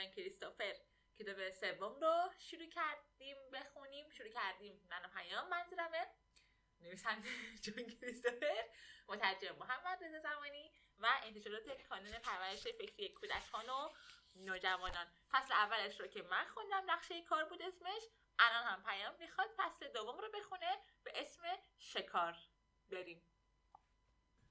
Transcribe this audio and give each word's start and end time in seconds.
جان 0.00 0.10
کریستوفر 0.10 0.74
کتاب 1.18 1.50
سوم 1.50 2.00
رو 2.00 2.30
شروع 2.38 2.66
کردیم 2.66 3.36
بخونیم 3.52 4.10
شروع 4.10 4.28
کردیم 4.28 4.86
من 4.90 5.10
پیام 5.14 5.48
منظورمه. 5.48 6.06
نویسنده 6.80 7.28
جان 7.62 7.84
کریستوفر 7.84 8.64
مترجم 9.08 9.56
محمد 9.56 10.04
رضا 10.04 10.18
زمانی 10.18 10.72
و 10.98 11.08
انتشارات 11.22 11.82
کانون 11.88 12.12
پرورش 12.12 12.62
فکری 12.62 13.08
کودکان 13.08 13.68
و 13.68 13.88
نوجوانان. 14.34 15.06
فصل 15.30 15.52
اولش 15.52 16.00
رو 16.00 16.06
که 16.06 16.22
من 16.22 16.44
خوندم 16.44 16.90
نقشه 16.90 17.22
کار 17.22 17.44
بود 17.44 17.62
اسمش. 17.62 18.02
الان 18.38 18.64
هم 18.64 18.82
پیام 18.82 19.14
می‌خواد 19.18 19.50
فصل 19.56 19.88
دوم 19.88 20.18
رو 20.18 20.28
بخونه 20.30 20.78
به 21.04 21.12
اسم 21.20 21.42
شکار. 21.78 22.36
بریم. 22.90 23.22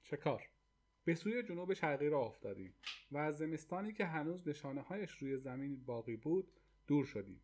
شکار. 0.02 0.59
به 1.04 1.14
سوی 1.14 1.42
جنوب 1.42 1.74
شرقی 1.74 2.08
را 2.08 2.20
افتادیم 2.20 2.74
و 3.10 3.18
از 3.18 3.38
زمستانی 3.38 3.92
که 3.92 4.04
هنوز 4.04 4.48
نشانه 4.48 4.80
هایش 4.80 5.10
روی 5.10 5.38
زمین 5.38 5.84
باقی 5.84 6.16
بود 6.16 6.52
دور 6.86 7.04
شدیم. 7.04 7.40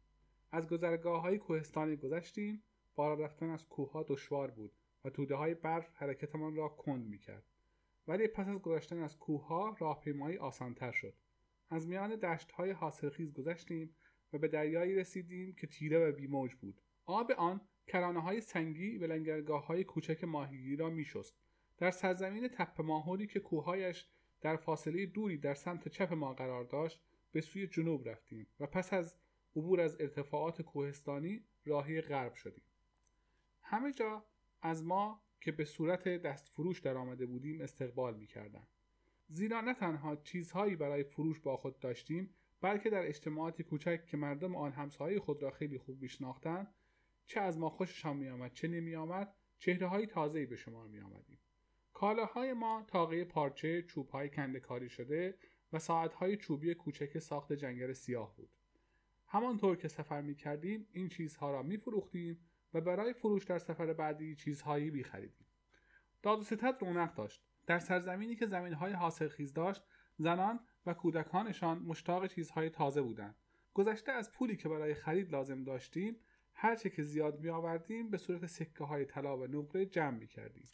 از 0.52 0.68
گذرگاه 0.68 1.22
های 1.22 1.38
کوهستانی 1.38 1.96
گذشتیم. 1.96 2.62
بالا 2.94 3.24
رفتن 3.24 3.50
از 3.50 3.68
کوه 3.68 4.04
دشوار 4.08 4.50
بود 4.50 4.72
و 5.04 5.10
توده 5.10 5.34
های 5.34 5.54
برف 5.54 5.90
حرکتمان 5.94 6.56
را 6.56 6.68
کند 6.68 7.06
می‌کرد. 7.06 7.44
ولی 8.08 8.28
پس 8.28 8.48
از 8.48 8.58
گذشتن 8.58 8.98
از 8.98 9.18
کوه 9.18 9.46
ها 9.46 9.76
راهپیمایی 9.78 10.38
آسانتر 10.38 10.92
شد. 10.92 11.14
از 11.70 11.88
میان 11.88 12.16
دشت 12.16 12.52
های 12.52 12.70
حاصلخیز 12.70 13.32
گذشتیم 13.32 13.96
و 14.32 14.38
به 14.38 14.48
دریایی 14.48 14.94
رسیدیم 14.94 15.52
که 15.52 15.66
تیره 15.66 16.08
و 16.08 16.12
بیموج 16.12 16.54
بود. 16.54 16.80
آب 17.06 17.30
آن 17.30 17.60
کرانه 17.86 18.20
های 18.20 18.40
سنگی 18.40 18.98
و 18.98 19.06
لنگرگاه 19.06 19.66
های 19.66 19.84
کوچک 19.84 20.24
ماهیگیری 20.24 20.76
را 20.76 20.90
میشست. 20.90 21.45
در 21.78 21.90
سرزمین 21.90 22.48
تپه 22.48 22.82
ماهوری 22.82 23.26
که 23.26 23.40
کوههایش 23.40 24.08
در 24.40 24.56
فاصله 24.56 25.06
دوری 25.06 25.38
در 25.38 25.54
سمت 25.54 25.88
چپ 25.88 26.12
ما 26.12 26.34
قرار 26.34 26.64
داشت 26.64 27.00
به 27.32 27.40
سوی 27.40 27.66
جنوب 27.66 28.08
رفتیم 28.08 28.46
و 28.60 28.66
پس 28.66 28.92
از 28.92 29.16
عبور 29.56 29.80
از 29.80 30.00
ارتفاعات 30.00 30.62
کوهستانی 30.62 31.44
راهی 31.64 32.00
غرب 32.00 32.34
شدیم. 32.34 32.64
همه 33.62 33.92
جا 33.92 34.24
از 34.62 34.84
ما 34.84 35.22
که 35.40 35.52
به 35.52 35.64
صورت 35.64 36.08
دستفروش 36.08 36.80
در 36.80 36.96
آمده 36.96 37.26
بودیم 37.26 37.60
استقبال 37.60 38.16
می‌کردند. 38.16 38.68
زیرا 39.28 39.60
نه 39.60 39.74
تنها 39.74 40.16
چیزهایی 40.16 40.76
برای 40.76 41.04
فروش 41.04 41.40
با 41.40 41.56
خود 41.56 41.78
داشتیم 41.78 42.34
بلکه 42.60 42.90
در 42.90 43.06
اجتماعاتی 43.06 43.62
کوچک 43.62 44.06
که 44.06 44.16
مردم 44.16 44.56
آن 44.56 44.72
همسایه 44.72 45.20
خود 45.20 45.42
را 45.42 45.50
خیلی 45.50 45.78
خوب 45.78 46.02
میشناختند 46.02 46.74
چه 47.26 47.40
از 47.40 47.58
ما 47.58 47.70
خوششان 47.70 48.16
میآمد 48.16 48.52
چه 48.52 48.68
نمیآمد 48.68 49.34
چهره 49.58 49.86
های 49.86 50.06
تازه‌ای 50.06 50.46
به 50.46 50.56
شما 50.56 50.86
میآمدیم. 50.86 51.38
کالاهای 51.96 52.52
ما 52.52 52.84
تاقه 52.88 53.24
پارچه 53.24 53.82
چوبهای 53.82 54.30
کنده 54.30 54.60
کاری 54.60 54.88
شده 54.88 55.38
و 55.72 55.78
ساعتهای 55.78 56.36
چوبی 56.36 56.74
کوچک 56.74 57.18
ساخت 57.18 57.52
جنگل 57.52 57.92
سیاه 57.92 58.36
بود 58.36 58.50
همانطور 59.26 59.76
که 59.76 59.88
سفر 59.88 60.20
می 60.20 60.34
کردیم 60.34 60.86
این 60.92 61.08
چیزها 61.08 61.50
را 61.50 61.62
می 61.62 61.76
فروختیم 61.76 62.40
و 62.74 62.80
برای 62.80 63.12
فروش 63.12 63.44
در 63.44 63.58
سفر 63.58 63.92
بعدی 63.92 64.36
چیزهایی 64.36 64.90
می 64.90 65.04
خریدیم. 65.04 65.46
داد 66.22 66.38
و 66.38 66.42
ستد 66.42 66.76
رونق 66.80 67.14
داشت. 67.14 67.42
در 67.66 67.78
سرزمینی 67.78 68.36
که 68.36 68.46
زمینهای 68.46 68.92
حاصلخیز 68.92 69.52
داشت 69.52 69.82
زنان 70.16 70.60
و 70.86 70.94
کودکانشان 70.94 71.78
مشتاق 71.78 72.26
چیزهای 72.26 72.70
تازه 72.70 73.02
بودند. 73.02 73.36
گذشته 73.74 74.12
از 74.12 74.32
پولی 74.32 74.56
که 74.56 74.68
برای 74.68 74.94
خرید 74.94 75.32
لازم 75.32 75.64
داشتیم 75.64 76.16
هرچه 76.52 76.90
که 76.90 77.02
زیاد 77.02 77.40
می 77.40 77.48
آوردیم 77.48 78.10
به 78.10 78.18
صورت 78.18 78.46
سکه 78.46 78.84
های 78.84 79.04
طلا 79.04 79.38
و 79.38 79.46
نقره 79.46 79.86
جمع 79.86 80.18
می 80.18 80.26
کردیم. 80.26 80.68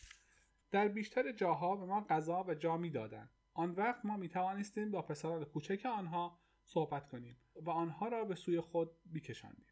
در 0.72 0.88
بیشتر 0.88 1.32
جاها 1.32 1.76
به 1.76 1.86
ما 1.86 2.00
غذا 2.00 2.44
و 2.48 2.54
جا 2.54 2.76
می‌دادند 2.76 3.30
آن 3.54 3.70
وقت 3.70 4.04
ما 4.04 4.16
می 4.16 4.28
توانستیم 4.28 4.90
با 4.90 5.02
پسران 5.02 5.44
کوچک 5.44 5.86
آنها 5.86 6.38
صحبت 6.64 7.08
کنیم 7.08 7.36
و 7.54 7.70
آنها 7.70 8.08
را 8.08 8.24
به 8.24 8.34
سوی 8.34 8.60
خود 8.60 8.90
بیکشاندیم 9.06 9.66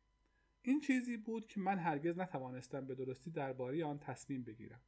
این 0.63 0.81
چیزی 0.81 1.17
بود 1.17 1.47
که 1.47 1.61
من 1.61 1.79
هرگز 1.79 2.19
نتوانستم 2.19 2.87
به 2.87 2.95
درستی 2.95 3.31
درباره 3.31 3.85
آن 3.85 3.99
تصمیم 3.99 4.45
بگیرم. 4.45 4.81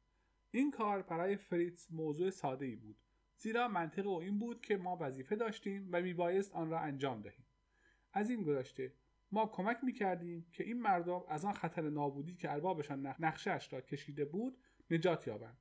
این 0.51 0.71
کار 0.71 1.01
برای 1.01 1.35
فریتز 1.35 1.87
موضوع 1.91 2.29
ساده 2.29 2.65
ای 2.65 2.75
بود 2.75 2.97
زیرا 3.37 3.67
منطق 3.67 4.07
او 4.07 4.21
این 4.21 4.39
بود 4.39 4.61
که 4.61 4.77
ما 4.77 4.97
وظیفه 5.01 5.35
داشتیم 5.35 5.89
و 5.91 6.01
میبایست 6.01 6.53
آن 6.53 6.69
را 6.69 6.79
انجام 6.79 7.21
دهیم. 7.21 7.45
از 8.13 8.29
این 8.29 8.43
گذشته 8.43 8.93
ما 9.31 9.45
کمک 9.45 9.77
می‌کردیم 9.83 10.45
که 10.51 10.63
این 10.63 10.81
مردم 10.81 11.23
از 11.27 11.45
آن 11.45 11.53
خطر 11.53 11.89
نابودی 11.89 12.35
که 12.35 12.51
اربابشان 12.51 13.15
نقشهاش 13.19 13.73
را 13.73 13.81
کشیده 13.81 14.25
بود 14.25 14.57
نجات 14.91 15.27
یابند. 15.27 15.57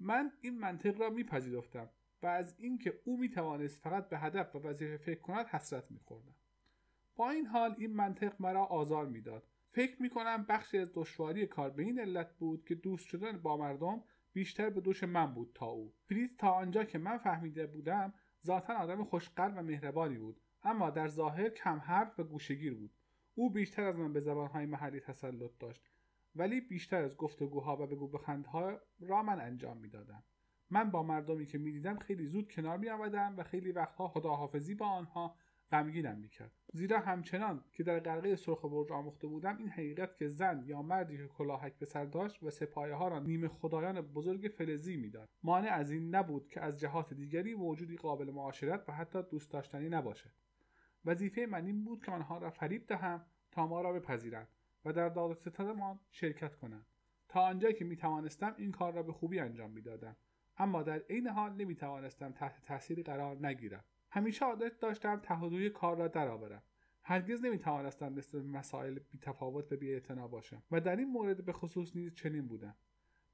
من 0.00 0.32
این 0.40 0.58
منطق 0.58 1.00
را 1.00 1.10
میپذیرفتم 1.10 1.90
و 2.22 2.26
از 2.26 2.54
اینکه 2.58 3.00
او 3.04 3.20
می‌توانست 3.20 3.82
فقط 3.82 4.08
به 4.08 4.18
هدف 4.18 4.56
و 4.56 4.58
وظیفه 4.58 4.96
فکر 4.96 5.20
کند 5.20 5.46
حسرت 5.46 5.90
میخوردم. 5.90 6.34
با 7.16 7.30
این 7.30 7.46
حال 7.46 7.74
این 7.78 7.92
منطق 7.92 8.34
مرا 8.40 8.64
آزار 8.64 9.06
می‌داد. 9.06 9.46
فکر 9.70 10.02
می‌کنم 10.02 10.46
بخشی 10.48 10.78
از 10.78 10.90
دشواری 10.94 11.46
کار 11.46 11.70
به 11.70 11.82
این 11.82 12.00
علت 12.00 12.36
بود 12.38 12.64
که 12.64 12.74
دوست 12.74 13.06
شدن 13.08 13.38
با 13.38 13.56
مردم 13.56 14.02
بیشتر 14.32 14.70
به 14.70 14.80
دوش 14.80 15.04
من 15.04 15.34
بود 15.34 15.50
تا 15.54 15.66
او. 15.66 15.92
فریز 16.08 16.36
تا 16.36 16.50
آنجا 16.50 16.84
که 16.84 16.98
من 16.98 17.18
فهمیده 17.18 17.66
بودم 17.66 18.14
ذاتا 18.44 18.74
آدم 18.74 19.04
خوشقلب 19.04 19.54
و 19.56 19.62
مهربانی 19.62 20.18
بود 20.18 20.40
اما 20.62 20.90
در 20.90 21.08
ظاهر 21.08 21.48
کم 21.48 21.78
حرف 21.78 22.18
و 22.20 22.24
گوشگیر 22.24 22.74
بود. 22.74 22.90
او 23.34 23.50
بیشتر 23.50 23.82
از 23.82 23.96
من 23.96 24.12
به 24.12 24.20
زبانهای 24.20 24.66
محلی 24.66 25.00
تسلط 25.00 25.50
داشت. 25.58 25.82
ولی 26.36 26.60
بیشتر 26.60 27.02
از 27.02 27.16
گفتگوها 27.16 27.76
و 27.76 27.86
بگو 27.86 28.08
بخندها 28.08 28.80
را 29.00 29.22
من 29.22 29.40
انجام 29.40 29.76
می‌دادم. 29.76 30.24
من 30.70 30.90
با 30.90 31.02
مردمی 31.02 31.46
که 31.46 31.58
می‌دیدم 31.58 31.98
خیلی 31.98 32.26
زود 32.26 32.52
کنار 32.52 32.78
می 32.78 32.88
و 33.36 33.42
خیلی 33.42 33.72
وقتها 33.72 34.08
خداحافظی 34.08 34.74
با 34.74 34.86
آنها 34.86 35.36
غمگینم 35.70 36.18
می‌کرد. 36.18 36.52
زیرا 36.72 37.00
همچنان 37.00 37.64
که 37.72 37.82
در 37.82 37.98
قلقه 37.98 38.36
سرخ 38.36 38.64
برج 38.64 38.92
آموخته 38.92 39.26
بودم 39.26 39.56
این 39.56 39.68
حقیقت 39.68 40.16
که 40.16 40.28
زن 40.28 40.62
یا 40.66 40.82
مردی 40.82 41.16
که 41.16 41.26
کلاهک 41.26 41.78
به 41.78 41.86
سر 41.86 42.04
داشت 42.04 42.42
و 42.42 42.50
سپایه 42.50 42.94
ها 42.94 43.08
را 43.08 43.18
نیمه 43.18 43.48
خدایان 43.48 44.00
بزرگ 44.00 44.52
فلزی 44.58 44.96
می‌داد. 44.96 45.28
مانع 45.42 45.68
از 45.68 45.90
این 45.90 46.14
نبود 46.14 46.48
که 46.48 46.60
از 46.60 46.80
جهات 46.80 47.14
دیگری 47.14 47.54
موجودی 47.54 47.96
قابل 47.96 48.30
معاشرت 48.30 48.88
و 48.88 48.92
حتی 48.92 49.22
دوست 49.22 49.52
داشتنی 49.52 49.88
نباشد. 49.88 50.32
وظیفه 51.04 51.46
من 51.46 51.66
این 51.66 51.84
بود 51.84 52.04
که 52.04 52.12
آنها 52.12 52.38
را 52.38 52.50
فریب 52.50 52.86
دهم 52.86 53.26
تا 53.50 53.66
ما 53.66 53.80
را 53.80 53.92
بپذیرند. 53.92 54.48
و 54.86 54.92
در 54.92 55.08
داد 55.08 55.36
ستدمان 55.36 56.00
شرکت 56.10 56.56
کنند 56.56 56.86
تا 57.28 57.40
آنجایی 57.40 57.74
که 57.74 57.84
می 57.84 57.96
توانستم 57.96 58.54
این 58.58 58.72
کار 58.72 58.92
را 58.92 59.02
به 59.02 59.12
خوبی 59.12 59.40
انجام 59.40 59.70
می‌دادم. 59.70 60.16
اما 60.58 60.82
در 60.82 60.98
عین 60.98 61.26
حال 61.26 61.52
نمی 61.52 61.74
توانستم 61.74 62.32
تحت 62.32 62.62
تاثیری 62.62 63.02
قرار 63.02 63.46
نگیرم. 63.46 63.84
همیشه 64.10 64.44
عادت 64.44 64.80
داشتم 64.80 65.20
تهدوی 65.20 65.70
کار 65.70 65.96
را 65.96 66.08
درآورم. 66.08 66.62
هرگز 67.02 67.44
نمی 67.44 67.58
توانستم 67.58 68.12
مثل 68.12 68.42
مسائل 68.42 68.98
بی 68.98 69.18
تفاوت 69.18 69.68
به 69.68 69.76
بی 69.76 70.00
باشم 70.30 70.62
و 70.70 70.80
در 70.80 70.96
این 70.96 71.10
مورد 71.10 71.44
به 71.44 71.52
خصوص 71.52 71.96
نیز 71.96 72.14
چنین 72.14 72.48
بودم. 72.48 72.76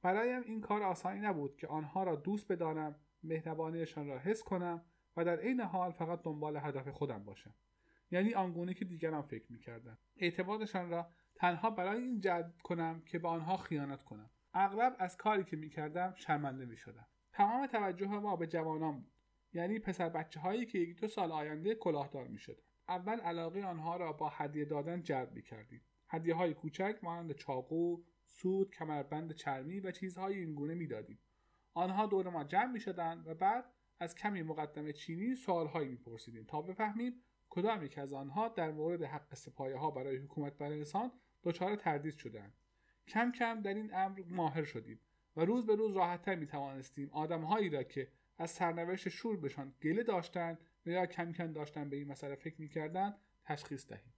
برایم 0.03 0.43
این 0.43 0.61
کار 0.61 0.83
آسانی 0.83 1.21
نبود 1.21 1.57
که 1.57 1.67
آنها 1.67 2.03
را 2.03 2.17
دوست 2.17 2.53
بدانم 2.53 2.97
مهربانیشان 3.23 4.07
را 4.07 4.19
حس 4.19 4.43
کنم 4.43 4.85
و 5.17 5.25
در 5.25 5.41
عین 5.41 5.61
حال 5.61 5.93
فقط 5.93 6.23
دنبال 6.23 6.57
هدف 6.57 6.89
خودم 6.89 7.25
باشم. 7.25 7.55
یعنی 8.11 8.35
آنگونه 8.35 8.75
که 8.75 8.85
دیگران 8.85 9.23
فکر 9.23 9.53
می‌کردند. 9.53 9.99
اعتمادشان 10.17 10.91
را 10.91 11.11
تنها 11.35 11.71
برای 11.71 12.03
این 12.03 12.21
جلب 12.21 12.55
کنم 12.63 13.03
که 13.07 13.19
به 13.19 13.29
آنها 13.29 13.57
خیانت 13.57 14.03
کنم 14.03 14.31
اغلب 14.55 14.97
از 14.99 15.17
کاری 15.17 15.45
که 15.45 15.57
می‌کردم 15.57 16.15
شرمنده 16.17 16.65
می‌شدم 16.65 17.07
تمام 17.33 17.67
توجه 17.67 18.09
ما 18.09 18.37
به 18.37 18.47
جوانان 18.47 19.01
بود 19.01 19.13
یعنی 19.53 19.79
پسر 19.79 20.09
بچه 20.09 20.41
هایی 20.41 20.67
که 20.67 20.79
یک 20.79 21.01
دو 21.01 21.09
سال 21.09 21.33
آینده 21.33 21.75
کلاهدار 21.75 22.29
می 22.29 22.39
شدن. 22.39 22.63
اول 22.89 23.21
علاقه 23.21 23.63
آنها 23.65 23.97
را 23.97 24.13
با 24.13 24.29
هدیه 24.29 24.65
دادن 24.65 25.03
جلب 25.03 25.33
می 25.33 25.43
کردیم. 25.43 25.83
هدیه 26.09 26.35
های 26.35 26.55
کوچک 26.55 26.99
مانند 27.03 27.33
چاقو، 27.33 28.03
سود، 28.25 28.71
کمربند 28.71 29.33
چرمی 29.33 29.81
و 29.81 29.91
چیزهای 29.91 30.39
اینگونه 30.39 30.75
می 30.75 30.87
دادیم. 30.87 31.19
آنها 31.75 32.07
دور 32.07 32.31
ما 32.31 32.45
جمع 32.45 32.73
می 32.73 32.81
شدن 32.81 33.23
و 33.27 33.35
بعد 33.35 33.65
از 34.01 34.15
کمی 34.15 34.43
مقدمه 34.43 34.93
چینی 34.93 35.35
سوالهایی 35.35 35.89
می 35.89 35.97
پرسیدیم 35.97 36.45
تا 36.45 36.63
بفهمیم 36.63 37.23
کدام 37.51 37.85
یک 37.85 37.99
از 37.99 38.13
آنها 38.13 38.49
در 38.49 38.71
مورد 38.71 39.03
حق 39.03 39.35
سپایه 39.35 39.77
ها 39.77 39.91
برای 39.91 40.17
حکومت 40.17 40.59
بر 40.59 40.73
انسان 40.73 41.13
دچار 41.43 41.77
تردید 41.77 42.17
شدند. 42.17 42.53
کم 43.09 43.33
کم 43.33 43.61
در 43.61 43.75
این 43.75 43.95
امر 43.95 44.23
ماهر 44.29 44.65
شدیم 44.65 45.01
و 45.37 45.45
روز 45.45 45.67
به 45.67 45.75
روز 45.75 45.97
راحتتر 45.97 46.35
می 46.35 46.47
توانستیم 46.47 47.11
آدمهایی 47.13 47.71
را 47.71 47.83
که 47.83 48.09
از 48.39 48.51
سرنوشت 48.51 49.09
شور 49.09 49.51
گله 49.83 50.03
داشتند 50.03 50.59
و 50.87 50.91
یا 50.91 51.07
کم 51.07 51.33
کم 51.33 51.53
داشتن 51.53 51.91
به 51.91 51.97
این 51.97 52.09
مسئله 52.09 52.35
فکر 52.35 52.61
می‌کردند 52.61 53.19
تشخیص 53.45 53.87
دهیم 53.87 54.13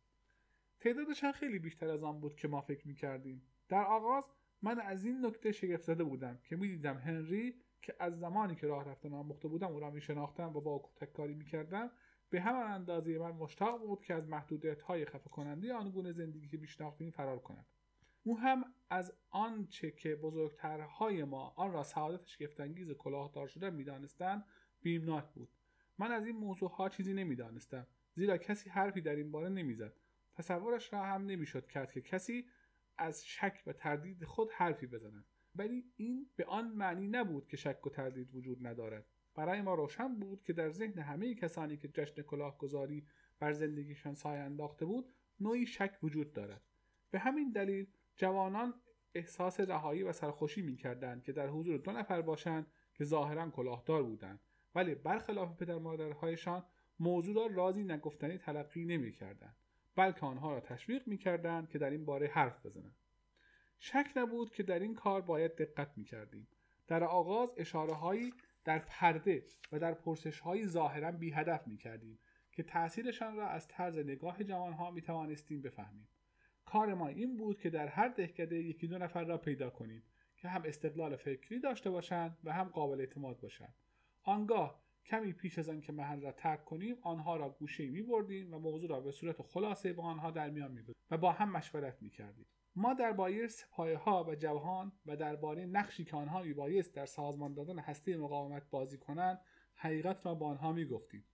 تعدادشان 0.81 1.33
خیلی 1.33 1.59
بیشتر 1.59 1.89
از 1.89 2.03
آن 2.03 2.21
بود 2.21 2.37
که 2.37 2.49
ما 2.49 2.61
فکر 2.61 2.89
می‌کردیم 2.89 3.43
در 3.69 3.85
آغاز 3.85 4.25
من 4.63 4.81
از 4.81 5.05
این 5.05 5.27
نکته 5.27 5.53
شگفت 5.53 5.83
زده 5.83 6.05
بودم 6.05 6.39
که 6.45 6.57
می‌دیدم 6.57 6.97
هنری 6.97 7.55
که 7.83 7.95
از 7.99 8.21
زمانی 8.21 8.55
که 8.55 8.67
راه 8.67 8.89
رفتن 8.89 9.13
آموخته 9.13 9.49
بودم 9.49 9.73
او 9.73 9.81
را 9.81 9.91
میشناختم 9.91 10.57
و 10.57 10.61
با 10.61 10.91
تککاری 10.97 11.35
می‌کردم 11.35 11.91
به 12.35 12.41
همان 12.41 12.67
اندازه 12.67 13.19
من 13.19 13.31
مشتاق 13.31 13.87
بود 13.87 14.03
که 14.03 14.15
از 14.15 14.29
محدودیت 14.29 14.83
های 14.83 15.05
خفه 15.05 15.31
کننده 15.31 15.75
آن 15.75 15.91
گونه 15.91 16.13
زندگی 16.13 16.49
که 16.49 16.57
میشناختیم 16.57 17.11
فرار 17.11 17.39
کند 17.39 17.67
او 18.23 18.39
هم 18.39 18.65
از 18.91 19.13
آنچه 19.31 19.91
که 19.91 20.15
بزرگترهای 20.15 21.25
ما 21.25 21.55
آن 21.57 21.73
را 21.73 21.83
سعادت 21.83 22.27
شگفتانگیز 22.27 22.91
کلاهدار 22.91 23.49
شده 23.49 23.71
می‌دانستند 23.71 24.45
بیمناک 24.83 25.25
بود. 25.25 25.49
من 25.99 26.13
از 26.13 26.27
این 26.27 26.37
موضوع 26.37 26.71
ها 26.71 26.89
چیزی 26.89 27.15
نمی‌دانستم 27.15 27.87
زیرا 28.15 28.37
کسی 28.37 28.71
حرفی 28.71 29.01
در 29.01 29.17
این 29.17 29.31
باره 29.31 29.49
نمی‌زد. 29.49 29.93
تصورش 30.35 30.93
را 30.93 31.03
هم 31.03 31.27
نمی‌شد 31.27 31.67
کرد 31.67 31.93
که 31.93 32.01
کسی 32.01 32.47
از 32.99 33.27
شک 33.27 33.63
و 33.67 33.73
تردید 33.73 34.25
خود 34.25 34.51
حرفی 34.53 34.87
بزند. 34.87 35.25
ولی 35.55 35.85
این 35.97 36.31
به 36.37 36.45
آن 36.45 36.69
معنی 36.69 37.09
نبود 37.09 37.49
که 37.49 37.57
شک 37.57 37.87
و 37.87 37.91
تردید 37.91 38.35
وجود 38.35 38.67
ندارد. 38.67 39.07
برای 39.35 39.63
ما 39.63 39.75
روشن 39.75 40.15
بود 40.15 40.43
که 40.43 40.53
در 40.53 40.71
ذهن 40.71 40.99
همه 40.99 41.35
کسانی 41.35 41.77
که 41.77 41.89
جشن 41.89 42.23
کلاهگذاری 42.23 43.07
بر 43.39 43.53
زندگیشان 43.53 44.15
سایه 44.15 44.41
انداخته 44.41 44.85
بود 44.85 45.13
نوعی 45.41 45.67
شک 45.67 45.99
وجود 46.03 46.33
دارد. 46.33 46.63
به 47.11 47.19
همین 47.19 47.51
دلیل 47.51 47.87
جوانان 48.17 48.75
احساس 49.15 49.61
رهایی 49.61 50.03
و 50.03 50.13
سرخوشی 50.13 50.63
می‌کردند 50.63 51.23
که 51.23 51.33
در 51.33 51.49
حضور 51.49 51.77
دو 51.77 51.93
نفر 51.93 52.23
باشند 52.23 52.67
که 52.95 53.05
ظاهرا 53.05 53.51
کلاهدار 53.51 54.03
بودند. 54.03 54.41
ولی 54.75 54.95
برخلاف 54.95 55.57
پدر 55.57 55.79
مادرهایشان 55.79 56.65
موضوع 57.01 57.35
را 57.35 57.55
رازی 57.55 57.85
نگفتنی 57.85 58.39
تلقی 58.39 58.85
نمی‌کردند. 58.85 59.57
بلکه 59.97 60.27
آنها 60.27 60.53
را 60.53 60.61
تشویق 60.61 61.09
می‌کردند 61.09 61.69
که 61.69 61.79
در 61.79 61.91
این 61.91 62.05
باره 62.05 62.27
حرف 62.27 62.67
بزنند. 62.67 62.97
شک 63.79 64.07
نبود 64.17 64.53
که 64.53 64.63
در 64.63 64.79
این 64.79 64.95
کار 64.95 65.21
باید 65.21 65.57
دقت 65.57 65.93
می‌کردیم. 65.97 66.49
در 66.87 67.05
آغاز 67.05 67.55
اشاره 67.57 67.95
هایی 67.95 68.33
در 68.65 68.79
پرده 68.79 69.45
و 69.73 69.79
در 69.79 69.95
پرسش 69.95 70.41
های 70.41 70.67
ظاهرا 70.67 71.13
بی 71.13 71.31
هدف 71.31 71.67
می 71.67 71.77
کردیم 71.77 72.19
که 72.53 72.63
تأثیرشان 72.63 73.37
را 73.37 73.49
از 73.49 73.69
طرز 73.69 73.99
نگاه 73.99 74.45
جوانها 74.45 74.91
می 74.91 75.03
توانستیم 75.03 75.63
بفهمیم. 75.63 76.09
کار 76.65 76.95
ما 76.95 77.09
این 77.09 77.37
بود 77.37 77.61
که 77.61 77.71
در 77.71 77.87
هر 77.89 78.09
دهکده 78.09 78.57
یکی 78.57 78.87
دو 78.87 78.99
نفر 78.99 79.25
را 79.25 79.39
پیدا 79.39 79.71
کنیم 79.71 80.03
که 80.37 80.49
هم 80.49 80.63
استقلال 80.65 81.17
فکری 81.17 81.61
داشته 81.61 81.91
باشند 81.91 82.39
و 82.45 82.53
هم 82.53 82.69
قابل 82.69 83.01
اعتماد 83.01 83.41
باشند. 83.41 83.75
آنگاه 84.23 84.85
کمی 85.07 85.33
پیش 85.33 85.59
از 85.59 85.69
آن 85.69 85.81
که 85.81 85.93
محل 85.93 86.21
را 86.21 86.33
ترک 86.33 86.65
کنیم 86.65 86.97
آنها 87.03 87.37
را 87.37 87.49
گوشه 87.49 87.87
می 87.87 88.03
بردیم 88.03 88.55
و 88.55 88.59
موضوع 88.59 88.91
را 88.91 89.01
به 89.01 89.11
صورت 89.11 89.43
خلاصه 89.43 89.93
با 89.93 90.03
آنها 90.03 90.31
در 90.31 90.51
میان 90.51 90.73
می 90.73 90.83
و 91.11 91.19
با 91.19 91.33
هم 91.33 91.53
مشورت 91.53 92.03
می 92.03 92.11
کردیم. 92.11 92.47
ما 92.77 92.95
درباره 92.95 93.47
سپایه 93.47 93.97
ها 93.99 94.25
و 94.25 94.35
جوان 94.35 94.93
و 95.07 95.17
درباره 95.17 95.67
نقشی 95.67 96.05
که 96.05 96.17
آنها 96.17 96.43
میبایست 96.43 96.95
در 96.95 97.07
سازمان 97.07 97.55
دادن 97.55 97.79
هسته 97.79 98.17
مقاومت 98.17 98.71
بازی 98.71 98.99
کنند 98.99 99.41
حقیقت 99.75 100.27
را 100.27 100.35
با 100.35 100.47
آنها 100.47 100.73
می‌گفتیم. 100.73 101.25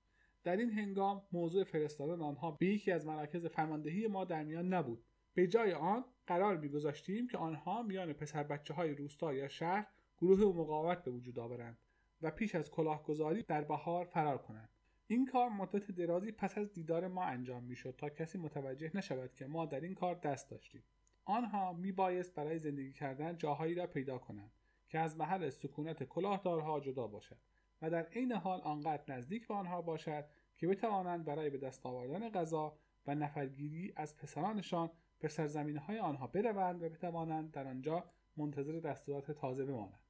در 0.44 0.56
این 0.56 0.70
هنگام 0.70 1.22
موضوع 1.32 1.64
فرستادن 1.64 2.22
آنها 2.22 2.50
به 2.50 2.66
یکی 2.66 2.92
از 2.92 3.06
مراکز 3.06 3.46
فرماندهی 3.46 4.06
ما 4.06 4.24
در 4.24 4.44
میان 4.44 4.74
نبود. 4.74 5.04
به 5.34 5.46
جای 5.46 5.72
آن 5.72 6.04
قرار 6.26 6.56
میگذاشتیم 6.56 7.28
که 7.28 7.38
آنها 7.38 7.82
میان 7.82 8.12
پسر 8.12 8.42
بچه 8.42 8.74
های 8.74 8.94
روستا 8.94 9.34
یا 9.34 9.48
شهر 9.48 9.86
گروه 10.18 10.56
مقاومت 10.56 11.04
به 11.04 11.10
وجود 11.10 11.38
آورند 11.38 11.78
و 12.22 12.30
پیش 12.30 12.54
از 12.54 12.70
کلاهگذاری 12.70 13.42
در 13.42 13.64
بهار 13.64 14.04
فرار 14.04 14.38
کنند. 14.38 14.68
این 15.06 15.26
کار 15.26 15.48
مدت 15.48 15.90
درازی 15.90 16.32
پس 16.32 16.58
از 16.58 16.72
دیدار 16.72 17.08
ما 17.08 17.24
انجام 17.24 17.64
می‌شد 17.64 17.94
تا 17.98 18.08
کسی 18.08 18.38
متوجه 18.38 18.90
نشود 18.94 19.34
که 19.34 19.46
ما 19.46 19.66
در 19.66 19.80
این 19.80 19.94
کار 19.94 20.14
دست 20.14 20.50
داشتیم. 20.50 20.84
آنها 21.24 21.72
میبایست 21.72 22.34
برای 22.34 22.58
زندگی 22.58 22.92
کردن 22.92 23.38
جاهایی 23.38 23.74
را 23.74 23.86
پیدا 23.86 24.18
کنند 24.18 24.52
که 24.88 24.98
از 24.98 25.16
محل 25.16 25.50
سکونت 25.50 26.02
کلاهدارها 26.02 26.80
جدا 26.80 27.06
باشد 27.06 27.38
و 27.82 27.90
در 27.90 28.02
عین 28.02 28.32
حال 28.32 28.60
آنقدر 28.60 29.14
نزدیک 29.16 29.48
به 29.48 29.54
آنها 29.54 29.82
باشد 29.82 30.24
که 30.56 30.66
بتوانند 30.66 31.24
برای 31.24 31.50
به 31.50 31.58
دست 31.58 31.86
آوردن 31.86 32.30
غذا 32.30 32.78
و 33.06 33.14
نفرگیری 33.14 33.92
از 33.96 34.16
پسرانشان 34.16 34.90
به 35.18 35.28
سرزمین 35.28 35.76
های 35.76 35.98
آنها 35.98 36.26
بروند 36.26 36.82
و 36.82 36.88
بتوانند 36.88 37.50
در 37.50 37.66
آنجا 37.66 38.10
منتظر 38.36 38.80
دستورات 38.80 39.30
تازه 39.30 39.64
بمانند. 39.64 40.00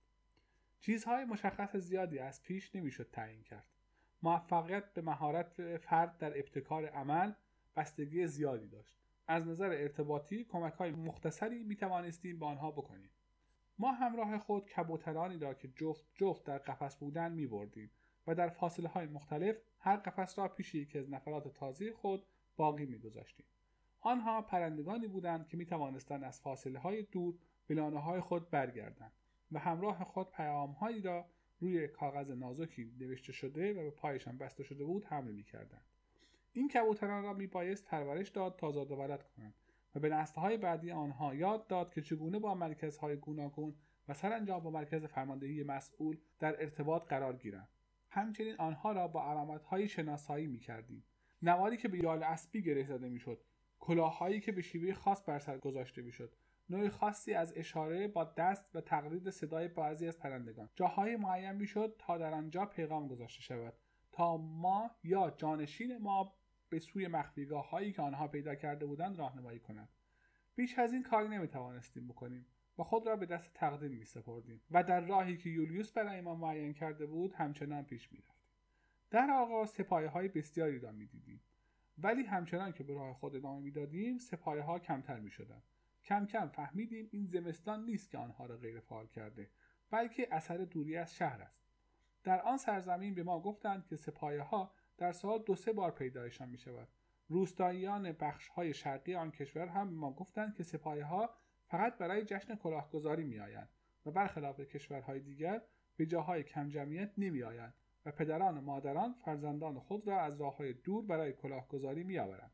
چیزهای 0.81 1.25
مشخص 1.25 1.77
زیادی 1.77 2.19
از 2.19 2.43
پیش 2.43 2.75
نمی‌شد 2.75 3.11
تعیین 3.13 3.43
کرد. 3.43 3.67
موفقیت 4.23 4.95
به 4.95 5.03
مهارت 5.03 5.77
فرد 5.77 6.19
در 6.19 6.39
ابتکار 6.39 6.87
عمل 6.87 7.33
بستگی 7.77 8.27
زیادی 8.27 8.69
داشت. 8.69 9.00
از 9.31 9.49
نظر 9.49 9.71
ارتباطی 9.73 10.45
کمک 10.45 10.73
های 10.73 10.91
مختصری 10.91 11.65
می 11.65 11.77
توانستیم 11.77 12.39
به 12.39 12.47
آنها 12.47 12.71
بکنیم 12.71 13.11
ما 13.79 13.93
همراه 13.93 14.39
خود 14.39 14.67
کبوترانی 14.67 15.39
را 15.39 15.55
که 15.55 15.69
جفت 15.69 16.05
جفت 16.15 16.45
در 16.45 16.59
قفس 16.59 16.97
بودن 16.97 17.33
می 17.33 17.47
بردیم 17.47 17.91
و 18.27 18.35
در 18.35 18.49
فاصله 18.49 18.89
های 18.89 19.07
مختلف 19.07 19.57
هر 19.79 19.97
قفس 19.97 20.39
را 20.39 20.49
پیش 20.49 20.75
یکی 20.75 20.99
از 20.99 21.11
نفرات 21.11 21.55
تازه 21.55 21.93
خود 21.93 22.27
باقی 22.57 22.87
می 22.87 22.99
گذاشتیم. 22.99 23.47
آنها 24.01 24.43
پرندگانی 24.43 25.07
بودند 25.07 25.49
که 25.49 25.57
می 25.57 25.67
توانستند 25.67 26.25
از 26.25 26.41
فاصله 26.41 26.79
های 26.79 27.03
دور 27.03 27.35
به 27.67 27.83
های 27.83 28.21
خود 28.21 28.51
برگردند 28.51 29.13
و 29.53 29.59
همراه 29.59 30.05
خود 30.05 30.31
پیام 30.31 30.71
هایی 30.71 31.03
را 31.03 31.27
روی 31.59 31.89
کاغذ 31.89 32.31
نازکی 32.31 32.95
نوشته 32.99 33.33
شده 33.33 33.73
و 33.73 33.85
به 33.85 33.91
پایشان 33.91 34.39
بسته 34.39 34.63
شده 34.63 34.85
بود 34.85 35.05
حمل 35.05 35.33
می 35.33 35.45
کردند. 35.45 35.90
این 36.53 36.69
کبوتران 36.69 37.25
را 37.25 37.33
میبایست 37.33 37.85
پرورش 37.85 38.29
داد 38.29 38.57
تا 38.57 38.71
زاد 38.71 38.91
و 38.91 38.97
کنند 38.97 39.55
و 39.95 40.01
به 40.01 40.09
نسلهای 40.09 40.57
بعدی 40.57 40.91
آنها 40.91 41.35
یاد 41.35 41.67
داد 41.67 41.95
که 41.95 42.03
چگونه 42.03 42.39
با 42.39 42.55
مرکزهای 42.55 43.17
گوناگون 43.17 43.75
و 44.09 44.15
سرانجام 44.15 44.63
با 44.63 44.71
مرکز 44.71 45.05
فرماندهی 45.05 45.63
مسئول 45.63 46.17
در 46.39 46.63
ارتباط 46.63 47.09
قرار 47.09 47.37
گیرند. 47.37 47.69
همچنین 48.11 48.55
آنها 48.59 48.93
را 48.93 49.09
با 49.09 49.31
علامتهایی 49.31 49.89
شناسایی 49.89 50.47
می‌کردیم 50.47 51.05
نواری 51.43 51.77
که 51.77 51.89
به 51.89 51.99
یال 51.99 52.23
اسبی 52.23 52.63
گره 52.63 52.85
زده 52.85 53.09
می‌شد 53.09 53.41
کلاههایی 53.81 54.41
که 54.41 54.53
به 54.53 54.63
شیوه 54.63 54.95
خاص 54.95 55.23
بر 55.29 55.39
سر 55.39 55.59
گذاشته 55.59 56.03
می‌شد 56.03 56.33
نوع 56.71 56.89
خاصی 56.89 57.35
از 57.35 57.53
اشاره 57.57 58.09
با 58.09 58.25
دست 58.25 58.77
و 58.77 58.81
تقلید 58.81 59.31
صدای 59.31 59.69
بعضی 59.69 60.07
از 60.07 60.19
پرندگان. 60.19 60.69
جاهای 60.75 61.17
معین 61.17 61.53
می‌شد 61.53 61.97
تا 61.99 62.19
در 62.19 62.35
آنجا 62.35 62.67
پیغام 62.67 63.09
گذاشته 63.09 63.43
شود. 63.43 63.75
تا 64.13 64.37
ما 64.37 64.91
یا 65.05 65.31
جانشین 65.31 65.99
ما 65.99 66.35
به 66.71 66.79
سوی 66.79 67.09
مخفیگاه 67.09 67.71
هایی 67.71 67.93
که 67.93 68.03
آنها 68.03 68.29
پیدا 68.29 68.55
کرده 68.55 68.87
بودند 68.87 69.19
راهنمایی 69.19 69.59
کند 69.59 69.89
بیش 70.57 70.79
از 70.79 70.93
این 70.93 71.03
کاری 71.03 71.29
نمی 71.29 71.49
توانستیم 71.49 72.09
بکنیم 72.09 72.47
و 72.79 72.85
خود 72.85 73.07
را 73.07 73.17
به 73.17 73.27
دست 73.27 73.55
تقدیر 73.55 73.91
می 73.91 74.05
سپردیم 74.05 74.61
و 74.71 74.83
در 74.83 75.01
راهی 75.01 75.37
که 75.37 75.51
یولیوس 75.51 75.93
برای 75.93 76.21
ما 76.21 76.35
معین 76.35 76.75
کرده 76.75 77.07
بود 77.07 77.35
همچنان 77.35 77.85
پیش 77.85 78.13
می 78.13 78.19
رفتیم. 78.19 78.51
در 79.11 79.31
آغاز 79.31 79.71
سپایه 79.71 80.09
های 80.09 80.29
بسیاری 80.29 80.79
را 80.79 80.93
می 80.93 81.07
دیدیم 81.07 81.41
ولی 81.99 82.23
همچنان 82.23 82.73
که 82.73 82.85
به 82.85 82.95
راه 82.95 83.15
خود 83.15 83.37
ادامه 83.37 83.61
می 83.61 83.71
دادیم 83.71 84.19
سپایه 84.19 84.63
ها 84.63 84.79
کمتر 84.79 85.21
می 85.21 85.31
شدن. 85.31 85.63
کم 86.05 86.27
کم 86.27 86.49
فهمیدیم 86.49 87.09
این 87.13 87.27
زمستان 87.27 87.85
نیست 87.85 88.11
که 88.11 88.19
آنها 88.19 88.47
را 88.47 88.57
غیر 88.57 88.81
فعال 88.81 89.07
کرده 89.07 89.51
بلکه 89.91 90.29
اثر 90.31 90.57
دوری 90.57 90.97
از 90.97 91.15
شهر 91.15 91.43
است 91.43 91.65
در 92.25 92.43
آن 92.43 92.57
سرزمین 92.57 93.15
به 93.15 93.23
ما 93.23 93.41
گفتند 93.41 93.87
که 93.87 93.97
سپایه 93.97 94.43
ها 94.43 94.73
در 95.01 95.13
سال 95.13 95.39
دو 95.39 95.55
سه 95.55 95.73
بار 95.73 95.91
پیدایشان 95.91 96.49
می 96.49 96.59
شود 96.59 96.89
روستاییان 97.29 98.13
بخش 98.13 98.49
های 98.49 98.75
شرقی 98.75 99.15
آن 99.15 99.31
کشور 99.31 99.67
هم 99.67 99.91
به 99.91 99.97
ما 99.97 100.13
گفتند 100.13 100.55
که 100.55 100.63
سپایه 100.63 101.05
ها 101.05 101.31
فقط 101.67 101.99
برای 101.99 102.25
جشن 102.25 102.55
کلاهگذاری 102.55 103.25
می 103.25 103.41
آیند 103.41 103.69
و 104.07 104.11
برخلاف 104.11 104.61
کشورهای 104.61 105.21
دیگر 105.21 105.63
به 105.97 106.07
جاهای 106.07 106.43
کم 106.43 106.69
جمعیت 106.69 107.13
نمی 107.19 107.43
آیند 107.43 107.75
و 108.07 108.11
پدران 108.11 108.59
و 108.59 108.61
مادران 108.61 109.13
فرزندان 109.25 109.79
خود 109.79 110.09
را 110.09 110.21
از 110.21 110.41
راه 110.41 110.57
های 110.57 110.73
دور 110.73 111.05
برای 111.05 111.33
کلاهگذاری 111.33 112.05
می 112.05 112.19
آورند. 112.19 112.53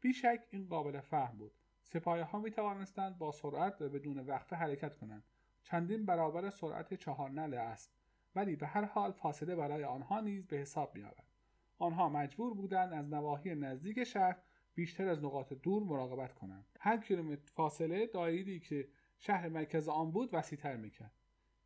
بیشک 0.00 0.40
این 0.50 0.66
قابل 0.66 1.00
فهم 1.00 1.38
بود. 1.38 1.52
سپایه 1.82 2.24
ها 2.24 2.38
می 2.38 2.50
توانستند 2.50 3.18
با 3.18 3.32
سرعت 3.32 3.82
و 3.82 3.88
بدون 3.88 4.18
وقفه 4.18 4.56
حرکت 4.56 4.94
کنند. 4.94 5.24
چندین 5.62 6.06
برابر 6.06 6.50
سرعت 6.50 6.94
چهار 6.94 7.30
نل 7.30 7.54
اسب 7.54 7.90
ولی 8.34 8.56
به 8.56 8.66
هر 8.66 8.84
حال 8.84 9.12
فاصله 9.12 9.56
برای 9.56 9.84
آنها 9.84 10.20
نیز 10.20 10.46
به 10.46 10.56
حساب 10.56 10.94
می 10.94 11.02
آورد. 11.02 11.29
آنها 11.80 12.08
مجبور 12.08 12.54
بودند 12.54 12.92
از 12.92 13.08
نواحی 13.08 13.54
نزدیک 13.54 14.04
شهر 14.04 14.36
بیشتر 14.74 15.08
از 15.08 15.24
نقاط 15.24 15.52
دور 15.52 15.82
مراقبت 15.82 16.34
کنند. 16.34 16.66
هر 16.80 16.96
کیلومتر 16.96 17.52
فاصله 17.52 18.06
دایری 18.06 18.60
که 18.60 18.88
شهر 19.18 19.48
مرکز 19.48 19.88
آن 19.88 20.10
بود 20.10 20.30
وسیعتر 20.32 20.76
می‌کرد. 20.76 21.12